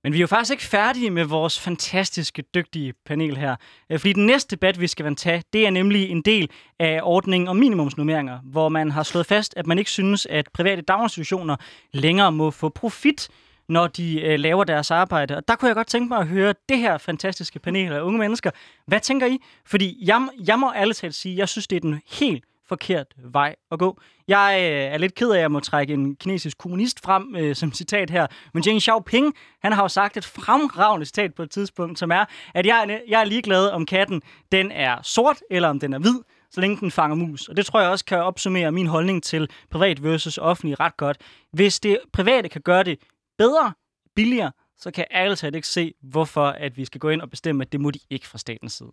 [0.05, 3.57] Men vi er jo faktisk ikke færdige med vores fantastiske, dygtige panel her.
[3.91, 7.49] Øh, fordi den næste debat, vi skal tage, det er nemlig en del af ordningen
[7.49, 11.57] om minimumsnummeringer, hvor man har slået fast, at man ikke synes, at private daginstitutioner
[11.93, 13.29] længere må få profit,
[13.69, 15.37] når de øh, laver deres arbejde.
[15.37, 18.19] Og der kunne jeg godt tænke mig at høre det her fantastiske panel af unge
[18.19, 18.51] mennesker.
[18.87, 19.39] Hvad tænker I?
[19.67, 23.57] Fordi jeg, jeg må alle talt sige, jeg synes, det er den helt forkert vej
[23.73, 24.01] at gå.
[24.29, 27.57] Jeg øh, er lidt ked af, at jeg må trække en kinesisk kommunist frem øh,
[27.57, 28.27] som citat her.
[28.55, 32.25] Men Deng Xiaoping, han har jo sagt et fremragende citat på et tidspunkt, som er,
[32.55, 36.21] at jeg, jeg er ligeglad om katten, den er sort eller om den er hvid,
[36.51, 37.49] så længe den fanger mus.
[37.49, 41.19] Og det tror jeg også kan opsummere min holdning til privat versus offentlig ret godt.
[41.53, 42.99] Hvis det private kan gøre det
[43.39, 43.73] bedre,
[44.17, 47.31] billigere, så kan jeg ærligt talt ikke se, hvorfor at vi skal gå ind og
[47.31, 48.93] bestemme, at det må de ikke fra statens side.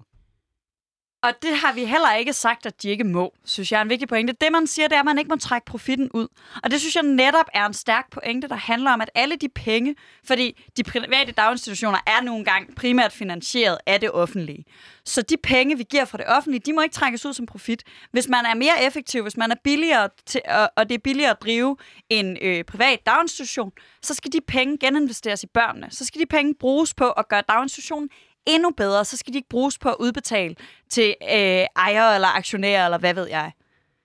[1.28, 3.90] Og det har vi heller ikke sagt, at de ikke må, synes jeg er en
[3.90, 4.34] vigtig pointe.
[4.42, 6.28] Det, man siger, det er, at man ikke må trække profitten ud.
[6.64, 9.50] Og det synes jeg netop er en stærk pointe, der handler om, at alle de
[9.50, 14.66] penge, fordi de private daginstitutioner er nogle gange primært finansieret af det offentlige.
[15.06, 17.84] Så de penge, vi giver fra det offentlige, de må ikke trækkes ud som profit.
[18.12, 21.32] Hvis man er mere effektiv, hvis man er billigere til, og, og det er billigere
[21.32, 21.78] at drive
[22.10, 23.72] en øh, privat daginstitution,
[24.02, 25.88] så skal de penge geninvesteres i børnene.
[25.92, 28.10] Så skal de penge bruges på at gøre daginstitutionen
[28.48, 30.56] endnu bedre, så skal de ikke bruges på at udbetale
[30.90, 33.52] til øh, ejere eller aktionærer, eller hvad ved jeg.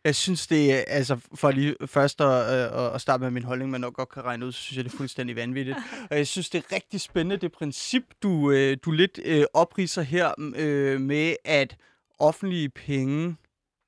[0.05, 3.71] Jeg synes, det er, altså for lige først at, øh, at starte med min holdning,
[3.71, 5.77] man nok godt kan regne ud, så synes jeg, det er fuldstændig vanvittigt.
[6.11, 10.03] Og jeg synes, det er rigtig spændende, det princip, du, øh, du lidt øh, opriser
[10.03, 11.77] her øh, med, at
[12.19, 13.37] offentlige penge,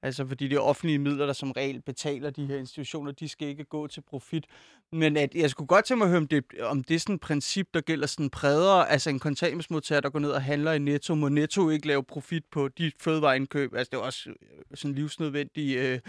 [0.05, 3.49] altså fordi det er offentlige midler, der som regel betaler de her institutioner, de skal
[3.49, 4.47] ikke gå til profit.
[4.93, 7.15] Men at, jeg skulle godt tænke mig at høre, om det, om det er sådan
[7.15, 10.79] et princip, der gælder sådan bredere, altså en kontanthjælpsmodtager, der går ned og handler i
[10.79, 14.37] Netto, må Netto ikke lave profit på de fødevareindkøb, altså det er også øh,
[14.75, 16.01] sådan en livsnødvendig øh,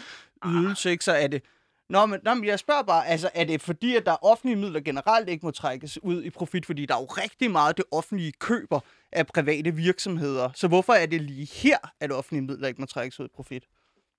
[0.46, 1.04] ydelse, ikke?
[1.04, 1.44] Så er det...
[1.90, 4.56] Nå, men, nå, men jeg spørger bare, altså er det fordi, at der er offentlige
[4.56, 7.86] midler generelt ikke må trækkes ud i profit, fordi der er jo rigtig meget, det
[7.92, 8.80] offentlige køber
[9.12, 10.50] af private virksomheder.
[10.56, 13.64] Så hvorfor er det lige her, at offentlige midler ikke må trækkes ud i profit?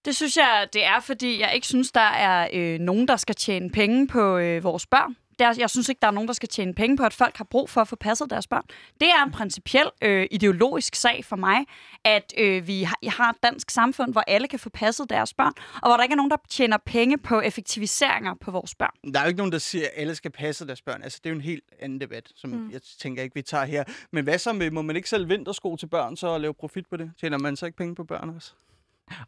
[0.07, 3.34] Det synes jeg, det er, fordi jeg ikke synes, der er øh, nogen, der skal
[3.34, 5.16] tjene penge på øh, vores børn.
[5.38, 7.44] Der, jeg synes ikke, der er nogen, der skal tjene penge på, at folk har
[7.44, 8.62] brug for at få passet deres børn.
[9.00, 11.57] Det er en principiel øh, ideologisk sag for mig,
[12.04, 15.52] at øh, vi har, har et dansk samfund, hvor alle kan få passet deres børn,
[15.82, 19.12] og hvor der ikke er nogen, der tjener penge på effektiviseringer på vores børn.
[19.14, 21.02] Der er jo ikke nogen, der siger, at alle skal passe deres børn.
[21.02, 22.70] Altså, det er jo en helt anden debat, som mm.
[22.72, 23.84] jeg tænker ikke, vi tager her.
[24.11, 26.86] Men hvad så med, må man ikke sælge vintersko til børn, så og lave profit
[26.86, 27.12] på det?
[27.20, 28.52] Tjener man så ikke penge på børn også?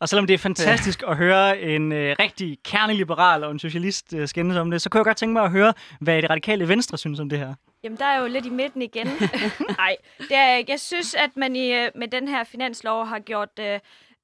[0.00, 1.10] Og selvom det er fantastisk ja.
[1.10, 4.98] at høre en øh, rigtig kerneliberal og en socialist øh, skændes om det, så kunne
[4.98, 7.54] jeg godt tænke mig at høre, hvad det radikale venstre synes om det her.
[7.82, 9.06] Jamen, der er jo lidt i midten igen.
[9.78, 13.18] Nej, det er, jeg jeg synes, at man i, øh, med den her finanslov har
[13.18, 13.80] gjort øh,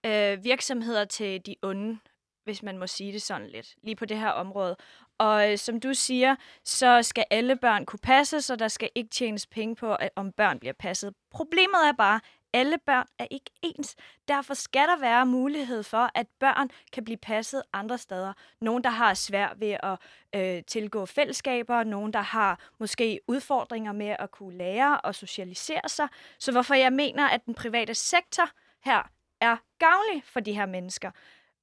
[0.07, 1.99] øh, virksomheder til de onde,
[2.45, 4.77] hvis man må sige det sådan lidt, lige på det her område.
[5.19, 9.11] Og øh, som du siger, så skal alle børn kunne passes, og der skal ikke
[9.11, 11.15] tjenes penge på, at, om børn bliver passet.
[11.31, 12.21] Problemet er bare,
[12.55, 13.97] alle børn er ikke ens.
[14.29, 18.33] Derfor skal der være mulighed for, at børn kan blive passet andre steder.
[18.61, 19.99] Nogen, der har svært ved at
[20.35, 26.09] øh, tilgå fællesskaber, nogen, der har måske udfordringer med at kunne lære og socialisere sig.
[26.39, 28.51] Så hvorfor jeg mener, at den private sektor
[28.85, 31.11] her er gavnlig for de her mennesker.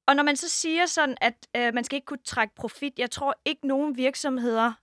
[0.07, 3.11] Og når man så siger sådan, at øh, man skal ikke kunne trække profit, jeg
[3.11, 4.73] tror ikke nogen virksomheder,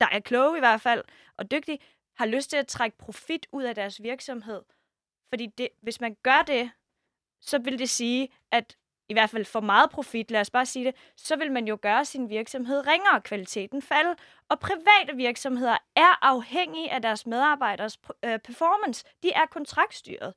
[0.00, 1.04] der er kloge i hvert fald,
[1.36, 1.78] og dygtige,
[2.16, 4.62] har lyst til at trække profit ud af deres virksomhed.
[5.28, 6.70] Fordi det, hvis man gør det,
[7.40, 8.76] så vil det sige, at
[9.08, 11.78] i hvert fald for meget profit, lad os bare sige det, så vil man jo
[11.82, 14.16] gøre sin virksomhed ringere, kvaliteten falde.
[14.48, 19.04] Og private virksomheder er afhængige af deres medarbejderes øh, performance.
[19.22, 20.34] De er kontraktstyret.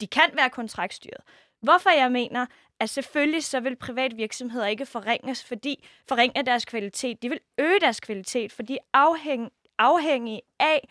[0.00, 1.20] De kan være kontraktstyret.
[1.60, 2.46] Hvorfor jeg mener,
[2.80, 7.22] at selvfølgelig så vil private virksomheder ikke forringes, fordi forringe deres kvalitet.
[7.22, 10.88] De vil øge deres kvalitet, fordi afhæng, afhængige af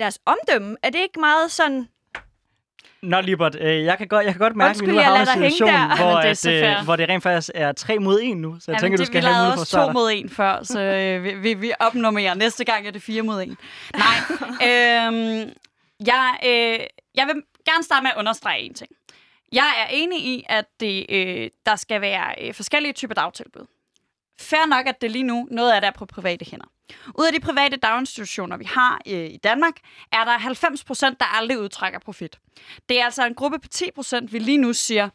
[0.00, 0.76] deres omdømme.
[0.82, 1.88] Er det ikke meget sådan...
[3.02, 5.20] Nå, Libert, øh, jeg, kan godt, jeg kan godt mærke, Undskyld, at vi nu har
[5.20, 5.96] en situation, der.
[5.96, 8.56] hvor, det at, øh, hvor det rent faktisk er 3 mod 1 nu.
[8.60, 9.94] Så jeg Jamen, tænker, du det, skal vi have for at også svare to dig.
[9.94, 12.34] mod en før, så øh, vi, vi, vi opnummerer.
[12.34, 13.56] Næste gang er det fire mod en.
[13.96, 14.16] Nej,
[14.68, 15.50] øhm,
[16.06, 16.80] jeg, øh,
[17.14, 18.90] jeg vil gerne starte med at understrege en ting.
[19.52, 23.66] Jeg er enig i, at det, øh, der skal være øh, forskellige typer dagtilbud.
[24.40, 26.66] Fair nok, at det lige nu noget af det er på private hænder.
[27.18, 29.74] Ud af de private daginstitutioner, vi har øh, i Danmark,
[30.12, 32.38] er der 90 procent, der aldrig udtrækker profit.
[32.88, 35.08] Det er altså en gruppe på 10 procent, vi lige nu siger,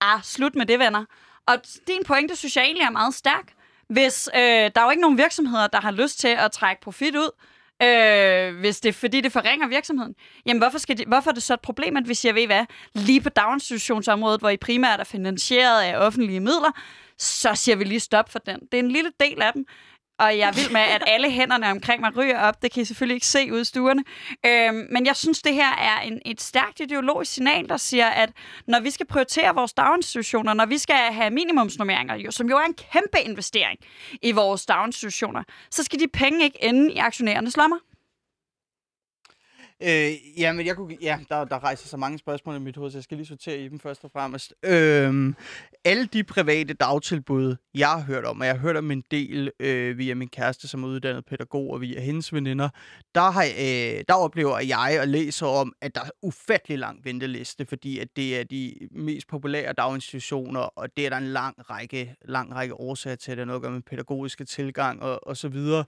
[0.00, 1.04] ah, slut med det, venner.
[1.46, 3.52] Og din pointe, synes jeg egentlig er meget stærk.
[3.88, 7.16] Hvis øh, der er jo ikke nogen virksomheder, der har lyst til at trække profit
[7.16, 7.30] ud,
[7.82, 10.14] øh, hvis det er fordi, det forringer virksomheden,
[10.46, 12.46] jamen hvorfor, skal de, hvorfor er det så et problem, at vi siger, ved I
[12.46, 16.72] hvad, lige på daginstitutionsområdet, hvor I primært er finansieret af offentlige midler,
[17.18, 18.60] så siger vi lige stop for den.
[18.72, 19.66] Det er en lille del af dem,
[20.18, 22.62] og jeg vil med, at alle hænderne omkring mig ryger op.
[22.62, 24.04] Det kan I selvfølgelig ikke se ude i stuerne.
[24.46, 28.32] Øhm, men jeg synes, det her er en, et stærkt ideologisk signal, der siger, at
[28.66, 32.64] når vi skal prioritere vores daginstitutioner, når vi skal have minimumsnormeringer, jo, som jo er
[32.64, 33.78] en kæmpe investering
[34.22, 37.76] i vores daginstitutioner, så skal de penge ikke ende i aktionærernes lommer.
[39.82, 42.90] Øh, ja, men jeg kunne, ja, der, der rejser så mange spørgsmål i mit hoved,
[42.90, 44.54] så jeg skal lige sortere i dem først og fremmest.
[44.62, 45.34] Øh,
[45.84, 49.50] alle de private dagtilbud, jeg har hørt om, og jeg har hørt om en del
[49.60, 52.68] øh, via min kæreste, som er uddannet pædagog, og via hendes veninder,
[53.14, 57.66] der, har, øh, der oplever jeg og læser om, at der er ufattelig lang venteliste,
[57.66, 62.14] fordi at det er de mest populære daginstitutioner, og det er der en lang række,
[62.24, 65.36] lang række årsager til, at det er noget at gøre med pædagogiske tilgang og, og
[65.36, 65.84] så videre.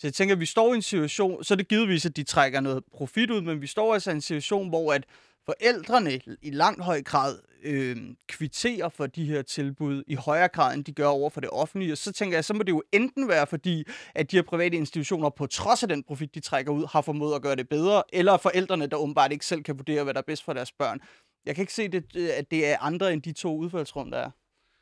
[0.00, 2.22] Så jeg tænker, at vi står i en situation, så er det givetvis, at de
[2.22, 5.04] trækker noget profit ud, men vi står altså i en situation, hvor at
[5.46, 7.96] forældrene i langt høj grad øh,
[8.28, 11.92] kvitterer for de her tilbud i højere grad, end de gør over for det offentlige.
[11.92, 13.84] Og så tænker jeg, så må det jo enten være, fordi
[14.14, 17.34] at de her private institutioner, på trods af den profit, de trækker ud, har formået
[17.34, 20.24] at gøre det bedre, eller forældrene, der åbenbart ikke selv kan vurdere, hvad der er
[20.26, 21.00] bedst for deres børn.
[21.46, 24.18] Jeg kan ikke se, det, øh, at det er andre end de to udfaldsrum, der
[24.18, 24.30] er.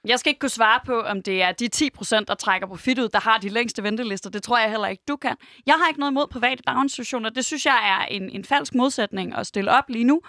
[0.04, 2.98] Jeg skal ikke kunne svare på, om det er de 10 procent, der trækker profit
[2.98, 4.30] ud, der har de længste ventelister.
[4.30, 5.36] Det tror jeg heller ikke, du kan.
[5.66, 7.30] Jeg har ikke noget mod private daginstitutioner.
[7.30, 10.20] Det synes jeg er en, en falsk modsætning at stille op lige nu.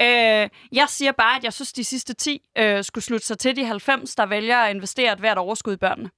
[0.00, 3.56] Øh, jeg siger bare, at jeg synes, de sidste 10 øh, skulle slutte sig til
[3.56, 6.10] de 90, der vælger at investere et hvert overskud i børnene.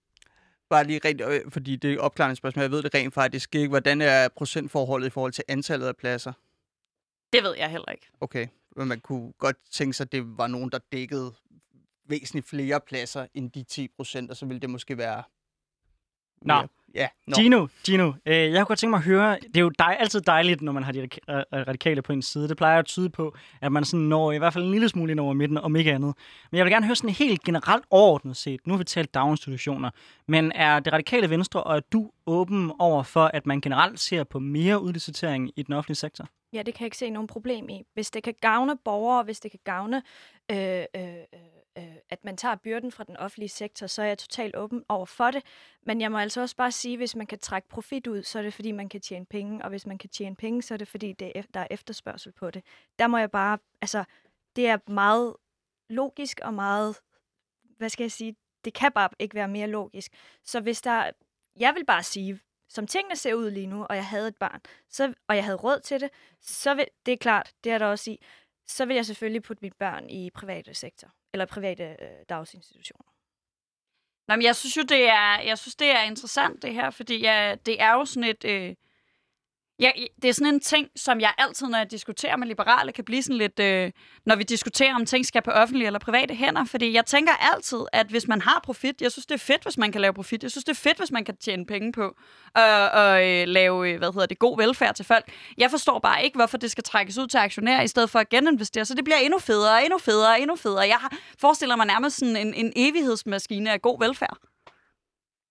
[0.70, 2.62] Bare lige rent, øh, fordi det er opklarende spørgsmål.
[2.62, 3.68] Jeg ved det rent faktisk ikke.
[3.68, 6.32] Hvordan er procentforholdet i forhold til antallet af pladser?
[7.32, 8.08] Det ved jeg heller ikke.
[8.20, 8.46] Okay,
[8.76, 11.34] men man kunne godt tænke sig, at det var nogen, der dækkede
[12.08, 15.22] væsentligt flere pladser end de 10 procent, og så ville det måske være...
[16.42, 16.54] Nå.
[16.54, 17.34] mere- Ja, nå.
[17.36, 20.20] Gino, Gino øh, jeg kunne godt tænke mig at høre, det er jo dej, altid
[20.20, 22.48] dejligt, når man har de radika- øh, radikale på en side.
[22.48, 25.10] Det plejer at tyde på, at man sådan når i hvert fald en lille smule
[25.12, 26.14] ind over midten, om ikke andet.
[26.50, 28.66] Men jeg vil gerne høre sådan helt generelt overordnet set.
[28.66, 29.90] Nu har vi talt daginstitutioner,
[30.28, 34.24] men er det radikale venstre, og er du åben over for, at man generelt ser
[34.24, 36.28] på mere udlicitering i den offentlige sektor?
[36.52, 37.82] Ja, det kan jeg ikke se nogen problem i.
[37.94, 40.02] Hvis det kan gavne borgere, hvis det kan gavne,
[40.50, 41.02] øh, øh,
[41.78, 45.06] øh, at man tager byrden fra den offentlige sektor, så er jeg totalt åben over
[45.06, 45.42] for det.
[45.82, 48.42] Men jeg må altså også bare sige, hvis man kan trække profit ud, så er
[48.42, 49.64] det fordi, man kan tjene penge.
[49.64, 52.32] Og hvis man kan tjene penge, så er det fordi, det er, der er efterspørgsel
[52.32, 52.64] på det.
[52.98, 54.04] Der må jeg bare, altså,
[54.56, 55.36] det er meget
[55.88, 56.96] logisk og meget,
[57.76, 60.12] hvad skal jeg sige, det kan bare ikke være mere logisk.
[60.44, 61.10] Så hvis der,
[61.56, 64.60] jeg vil bare sige, som tingene ser ud lige nu, og jeg havde et barn,
[64.88, 66.10] så, og jeg havde råd til det,
[66.40, 68.20] så vil, det er klart, det er der også i,
[68.66, 73.12] så vil jeg selvfølgelig putte mit børn i private sektor, eller private øh, dagsinstitutioner.
[74.28, 77.20] Nå, men jeg synes jo, det er, jeg synes, det er interessant, det her, fordi
[77.20, 78.44] ja, det er jo sådan et...
[78.44, 78.74] Øh,
[79.80, 79.90] ja,
[80.22, 83.22] det er sådan en ting, som jeg altid, når jeg diskuterer med liberale, kan blive
[83.22, 83.92] sådan lidt, øh,
[84.26, 86.64] når vi diskuterer, om ting skal på offentlige eller private hænder.
[86.64, 89.78] Fordi jeg tænker altid, at hvis man har profit, jeg synes, det er fedt, hvis
[89.78, 90.42] man kan lave profit.
[90.42, 92.16] Jeg synes, det er fedt, hvis man kan tjene penge på
[92.54, 95.32] og, og øh, lave, øh, hvad hedder det, god velfærd til folk.
[95.58, 98.28] Jeg forstår bare ikke, hvorfor det skal trækkes ud til aktionærer, i stedet for at
[98.28, 100.88] geninvestere, så det bliver endnu federe, endnu federe, endnu federe.
[100.88, 104.36] Jeg har, forestiller mig nærmest sådan en, en evighedsmaskine af god velfærd.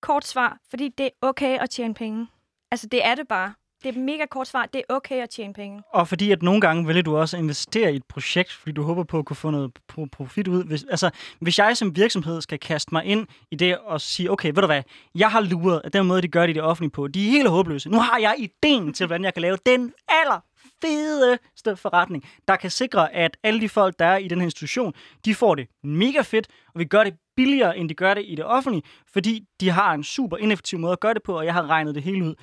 [0.01, 2.27] Kort svar, fordi det er okay at tjene penge.
[2.71, 3.53] Altså, det er det bare.
[3.83, 4.65] Det er et mega kort svar.
[4.65, 5.81] Det er okay at tjene penge.
[5.93, 8.83] Og fordi at nogle gange vælger du også at investere i et projekt, fordi du
[8.83, 9.71] håber på at kunne få noget
[10.11, 10.63] profit ud.
[10.63, 11.09] Hvis, altså,
[11.39, 14.65] hvis jeg som virksomhed skal kaste mig ind i det og sige, okay, ved du
[14.65, 14.83] hvad,
[15.15, 17.31] jeg har luret, at den måde, de gør det i det offentlige på, de er
[17.31, 17.89] helt håbløse.
[17.89, 20.39] Nu har jeg ideen til, hvordan jeg kan lave den aller
[20.81, 24.93] fedeste forretning, der kan sikre, at alle de folk, der er i den her institution,
[25.25, 28.35] de får det mega fedt, og vi gør det billigere, end de gør det i
[28.35, 31.53] det offentlige, fordi de har en super ineffektiv måde at gøre det på, og jeg
[31.53, 32.35] har regnet det hele ud.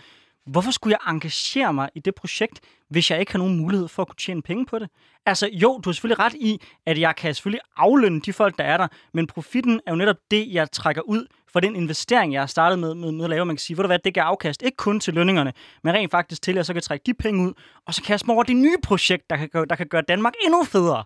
[0.47, 4.03] Hvorfor skulle jeg engagere mig i det projekt, hvis jeg ikke har nogen mulighed for
[4.03, 4.89] at kunne tjene penge på det?
[5.27, 8.65] Altså jo, du har selvfølgelig ret i, at jeg kan selvfølgelig aflønne de folk, der
[8.65, 12.43] er der, men profitten er jo netop det, jeg trækker ud for den investering, jeg
[12.43, 13.45] har startet med, med, med at lave.
[13.45, 16.11] Man kan sige, ved du hvad, det kan afkast ikke kun til lønningerne, men rent
[16.11, 17.53] faktisk til, at jeg så kan trække de penge ud,
[17.87, 20.35] og så kaste mig over det nye projekt, der kan, gøre, der kan gøre Danmark
[20.45, 21.05] endnu federe.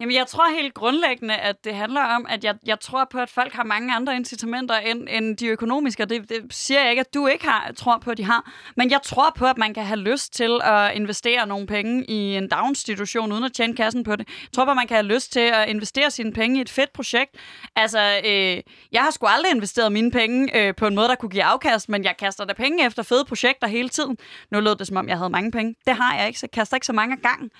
[0.00, 3.30] Jamen, jeg tror helt grundlæggende, at det handler om, at jeg, jeg tror på, at
[3.30, 7.00] folk har mange andre incitamenter end, end de økonomiske, og det, det siger jeg ikke,
[7.00, 8.52] at du ikke har, tror på, at de har.
[8.76, 12.36] Men jeg tror på, at man kan have lyst til at investere nogle penge i
[12.36, 14.28] en daginstitution, uden at tjene kassen på det.
[14.28, 16.70] Jeg tror på, at man kan have lyst til at investere sine penge i et
[16.70, 17.36] fedt projekt.
[17.76, 21.30] Altså, øh, jeg har sgu aldrig investeret mine penge øh, på en måde, der kunne
[21.30, 24.16] give afkast, men jeg kaster da penge efter fede projekter hele tiden.
[24.50, 25.74] Nu lød det, som om jeg havde mange penge.
[25.86, 27.50] Det har jeg ikke, så jeg kaster ikke så mange gang.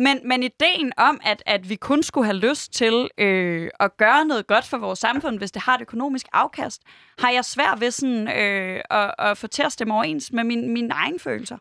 [0.00, 4.24] Men, men ideen om, at, at vi kun skulle have lyst til øh, at gøre
[4.24, 6.82] noget godt for vores samfund, hvis det har et økonomisk afkast,
[7.18, 10.72] har jeg svært ved sådan, øh, at, at få til at stemme overens med min,
[10.72, 11.56] mine egne følelser.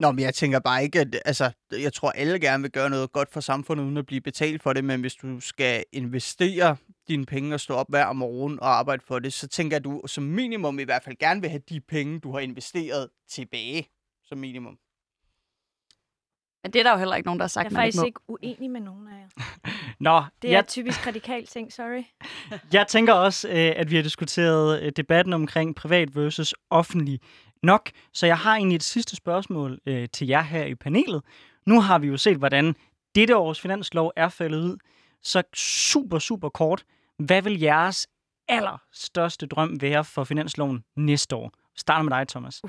[0.00, 3.12] Nå, men jeg tænker bare ikke, at altså, jeg tror, alle gerne vil gøre noget
[3.12, 6.76] godt for samfundet, uden at blive betalt for det, men hvis du skal investere
[7.08, 9.84] dine penge og stå op hver morgen og arbejde for det, så tænker jeg, at
[9.84, 13.88] du som minimum i hvert fald gerne vil have de penge, du har investeret tilbage,
[14.24, 14.78] som minimum.
[16.64, 18.04] Men det er der jo heller ikke nogen, der har sagt, Jeg er man faktisk
[18.06, 18.38] ikke må.
[18.42, 19.28] ikke uenig med nogen af jer.
[20.00, 22.02] Nå, Det er jeg, typisk radikal ting, sorry.
[22.72, 27.20] jeg tænker også, øh, at vi har diskuteret øh, debatten omkring privat versus offentlig
[27.62, 31.22] nok, så jeg har egentlig et sidste spørgsmål øh, til jer her i panelet.
[31.66, 32.74] Nu har vi jo set, hvordan
[33.14, 34.76] dette års finanslov er faldet ud.
[35.22, 36.84] Så super, super kort.
[37.18, 38.06] Hvad vil jeres
[38.48, 41.52] allerstørste drøm være for finansloven næste år?
[41.76, 42.62] Starter med dig, Thomas.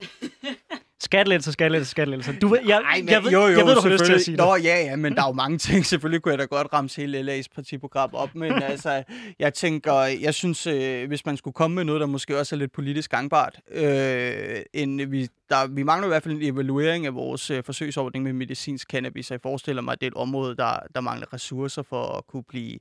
[1.00, 2.40] Skattelettelser, skattelettelser, skattelettelser.
[2.40, 4.12] Du, ved- jeg, Ej, men, jeg, ved, jo, jo, jeg ved, du har lyst til
[4.12, 4.44] at sige det.
[4.44, 5.86] Nå, ja, ja, men der er jo mange ting.
[5.86, 9.02] Selvfølgelig kunne jeg da godt ramse hele LA's partiprogram op, men altså,
[9.38, 12.58] jeg tænker, jeg synes, øh, hvis man skulle komme med noget, der måske også er
[12.58, 17.14] lidt politisk gangbart, øh, en, vi, der, vi mangler i hvert fald en evaluering af
[17.14, 20.56] vores øh, forsøgsordning med medicinsk cannabis, og jeg forestiller mig, at det er et område,
[20.56, 22.78] der, der mangler ressourcer for at kunne blive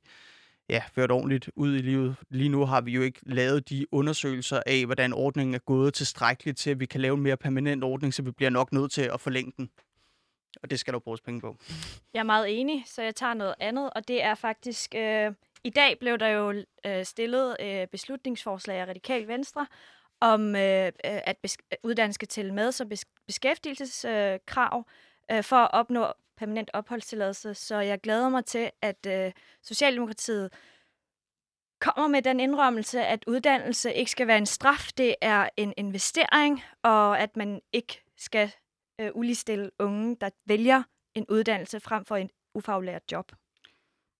[0.70, 2.16] ja, ført ordentligt ud i livet.
[2.30, 6.58] Lige nu har vi jo ikke lavet de undersøgelser af, hvordan ordningen er gået tilstrækkeligt
[6.58, 9.02] til, at vi kan lave en mere permanent ordning, så vi bliver nok nødt til
[9.14, 9.70] at forlænge den.
[10.64, 11.58] Og det skal der bruges penge på.
[12.14, 14.96] Jeg er meget enig, så jeg tager noget andet, og det er faktisk...
[14.96, 15.34] Øh,
[15.64, 19.68] I dag blev der jo øh, stillet øh, beslutningsforslag af Radikal Venstre
[20.22, 24.88] om, øh, øh at bes- uddannelse skal tælle med som bes- beskæftigelseskrav
[25.32, 27.54] øh, øh, for at opnå permanent opholdstilladelse.
[27.54, 29.32] Så jeg glæder mig til, at øh,
[29.64, 30.54] Socialdemokratiet
[31.82, 36.64] kommer med den indrømmelse, at uddannelse ikke skal være en straf, det er en investering,
[36.84, 38.52] og at man ikke skal
[39.02, 40.84] øh, uligestille unge, der vælger
[41.16, 43.32] en uddannelse frem for en ufaglært job.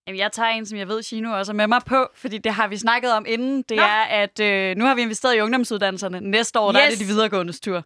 [0.06, 2.52] Jamen, jeg tager en, som jeg ved, Chino også er med mig på, fordi det
[2.52, 3.62] har vi snakket om inden.
[3.62, 3.82] Det Nå.
[3.82, 6.20] er, at øh, nu har vi investeret i ungdomsuddannelserne.
[6.20, 6.74] Næste år, yes.
[6.76, 7.84] der er det de videregåendes tur.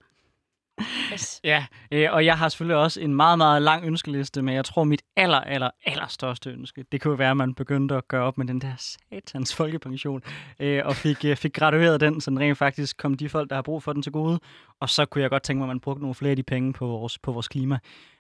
[1.12, 1.41] Yes.
[1.45, 4.85] Ja, øh, og jeg har selvfølgelig også en meget, meget lang ønskeliste, men jeg tror,
[4.85, 8.39] mit aller, aller, aller største ønske, det kunne være, at man begyndte at gøre op
[8.39, 10.22] med den der satans folkepension,
[10.61, 13.57] øh, og fik, øh, fik gradueret den, så den rent faktisk kom de folk, der
[13.57, 14.41] har brug for den til gode,
[14.81, 16.72] og så kunne jeg godt tænke mig, at man brugte nogle flere af de penge
[16.72, 17.79] på vores, på vores klima.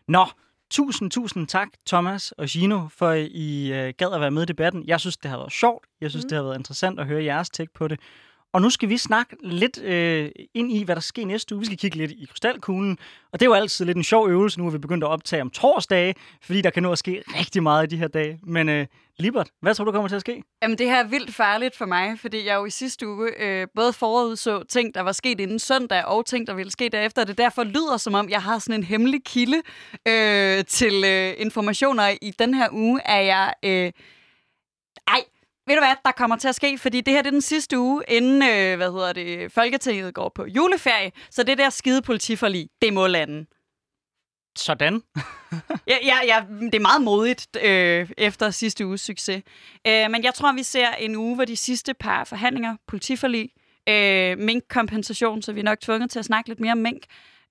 [0.08, 0.26] Nå,
[0.70, 4.84] tusind, tusind tak, Thomas og Gino, for I øh, gad at være med i debatten.
[4.86, 5.86] Jeg synes, det har været sjovt.
[6.00, 6.28] Jeg synes, mm.
[6.28, 8.00] det har været interessant at høre jeres take på det.
[8.52, 11.60] Og nu skal vi snakke lidt øh, ind i, hvad der sker næste uge.
[11.60, 12.98] Vi skal kigge lidt i krystalkuglen.
[13.32, 14.58] Og det er jo altid lidt en sjov øvelse.
[14.58, 17.62] Nu er vi begyndt at optage om torsdage, fordi der kan nå at ske rigtig
[17.62, 18.40] meget i de her dage.
[18.42, 18.86] Men øh,
[19.18, 20.42] Libert, hvad tror du kommer til at ske?
[20.62, 23.66] Jamen, det her er vildt farligt for mig, fordi jeg jo i sidste uge øh,
[23.74, 27.24] både forudså ting, der var sket inden søndag, og ting, der ville ske derefter.
[27.24, 29.62] Det derfor lyder, som om jeg har sådan en hemmelig kilde
[30.08, 32.14] øh, til øh, informationer.
[32.22, 33.54] I den her uge er jeg...
[33.64, 33.92] Øh,
[35.08, 35.24] ej,
[35.68, 36.78] ved du hvad, der kommer til at ske?
[36.78, 40.32] Fordi det her det er den sidste uge, inden øh, hvad hedder det, Folketinget går
[40.34, 41.12] på juleferie.
[41.30, 43.46] Så det der skide politiforlig, det må lande.
[44.56, 45.02] Sådan.
[45.86, 49.42] Ja, ja, ja, det er meget modigt øh, efter sidste uges succes.
[49.86, 53.50] Øh, men jeg tror, vi ser en uge, hvor de sidste par forhandlinger, politiforlig,
[53.88, 57.02] øh, minkkompensation, så vi er nok tvunget til at snakke lidt mere om mink.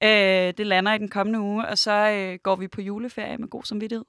[0.03, 0.09] Øh,
[0.57, 3.63] det lander i den kommende uge, og så øh, går vi på juleferie med god
[3.63, 4.05] samvittighed.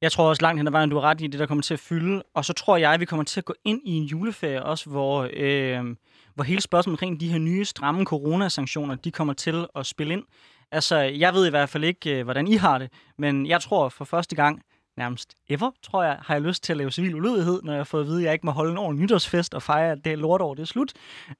[0.00, 1.74] Jeg tror også langt hen ad vejen, du har ret i det, der kommer til
[1.74, 2.22] at fylde.
[2.34, 4.90] Og så tror jeg, at vi kommer til at gå ind i en juleferie også,
[4.90, 5.96] hvor, øh,
[6.34, 10.22] hvor hele spørgsmålet omkring de her nye stramme coronasanktioner, de kommer til at spille ind.
[10.72, 13.88] Altså, jeg ved i hvert fald ikke, øh, hvordan I har det, men jeg tror
[13.88, 14.62] for første gang,
[14.96, 17.84] nærmest ever, tror jeg, har jeg lyst til at lave civil ulydighed, når jeg har
[17.84, 20.12] fået at vide, at jeg ikke må holde en ordentlig nytårsfest og fejre, at det
[20.12, 20.92] er lortår, det er slut.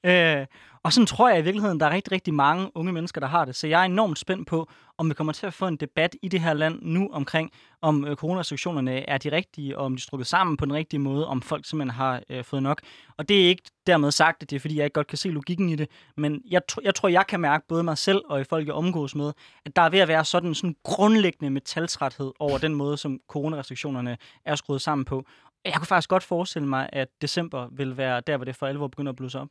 [0.03, 0.45] Øh,
[0.83, 3.45] og sådan tror jeg i virkeligheden, der er rigtig, rigtig mange unge mennesker, der har
[3.45, 3.55] det.
[3.55, 6.27] Så jeg er enormt spændt på, om vi kommer til at få en debat i
[6.27, 7.51] det her land nu omkring,
[7.81, 10.99] om øh, coronarestriktionerne er de rigtige, og om de er strukket sammen på den rigtige
[10.99, 12.81] måde, om folk simpelthen har øh, fået nok.
[13.17, 15.29] Og det er ikke dermed sagt, at det er fordi, jeg ikke godt kan se
[15.29, 18.41] logikken i det, men jeg, tr- jeg tror, jeg kan mærke både mig selv og
[18.41, 19.33] i folk, jeg omgås med,
[19.65, 24.17] at der er ved at være sådan en grundlæggende metaltræthed over den måde, som coronarestriktionerne
[24.45, 25.25] er skruet sammen på.
[25.65, 28.87] Jeg kunne faktisk godt forestille mig, at december vil være der, hvor det for alvor
[28.87, 29.47] begynder at blusse op.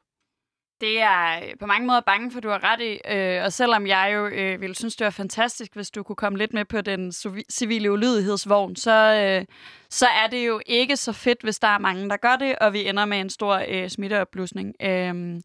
[0.81, 3.01] Det er øh, på mange måder bange for, du har ret i.
[3.13, 6.39] Øh, og selvom jeg jo øh, ville synes, det var fantastisk, hvis du kunne komme
[6.39, 7.13] lidt med på den
[7.51, 9.47] civile ulydighedsvogn, så, øh,
[9.91, 12.73] så er det jo ikke så fedt, hvis der er mange, der gør det, og
[12.73, 14.75] vi ender med en stor øh, smitteopblusning.
[14.83, 15.41] Øh,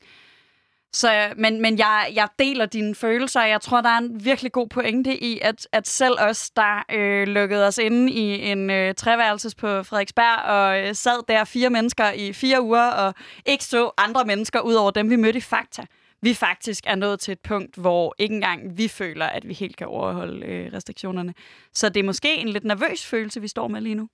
[0.93, 4.67] så, men men jeg, jeg deler dine følelser, jeg tror, der er en virkelig god
[4.67, 9.55] pointe i, at, at selv os, der øh, lukkede os inde i en øh, treværelses
[9.55, 13.13] på Frederiksberg og øh, sad der fire mennesker i fire uger og
[13.45, 15.85] ikke så andre mennesker ud over dem, vi mødte i Fakta,
[16.21, 19.77] vi faktisk er nået til et punkt, hvor ikke engang vi føler, at vi helt
[19.77, 21.33] kan overholde øh, restriktionerne.
[21.73, 24.09] Så det er måske en lidt nervøs følelse, vi står med lige nu.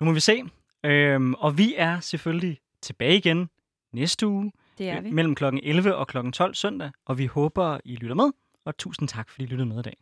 [0.00, 0.42] Nu må vi se.
[0.84, 3.48] Øhm, og vi er selvfølgelig tilbage igen
[3.92, 4.52] næste uge.
[4.78, 5.10] Det er vi.
[5.10, 5.44] Mellem kl.
[5.62, 6.30] 11 og kl.
[6.30, 8.30] 12 søndag, og vi håber, I lytter med.
[8.66, 9.96] Og tusind tak, fordi I lyttede med i dag.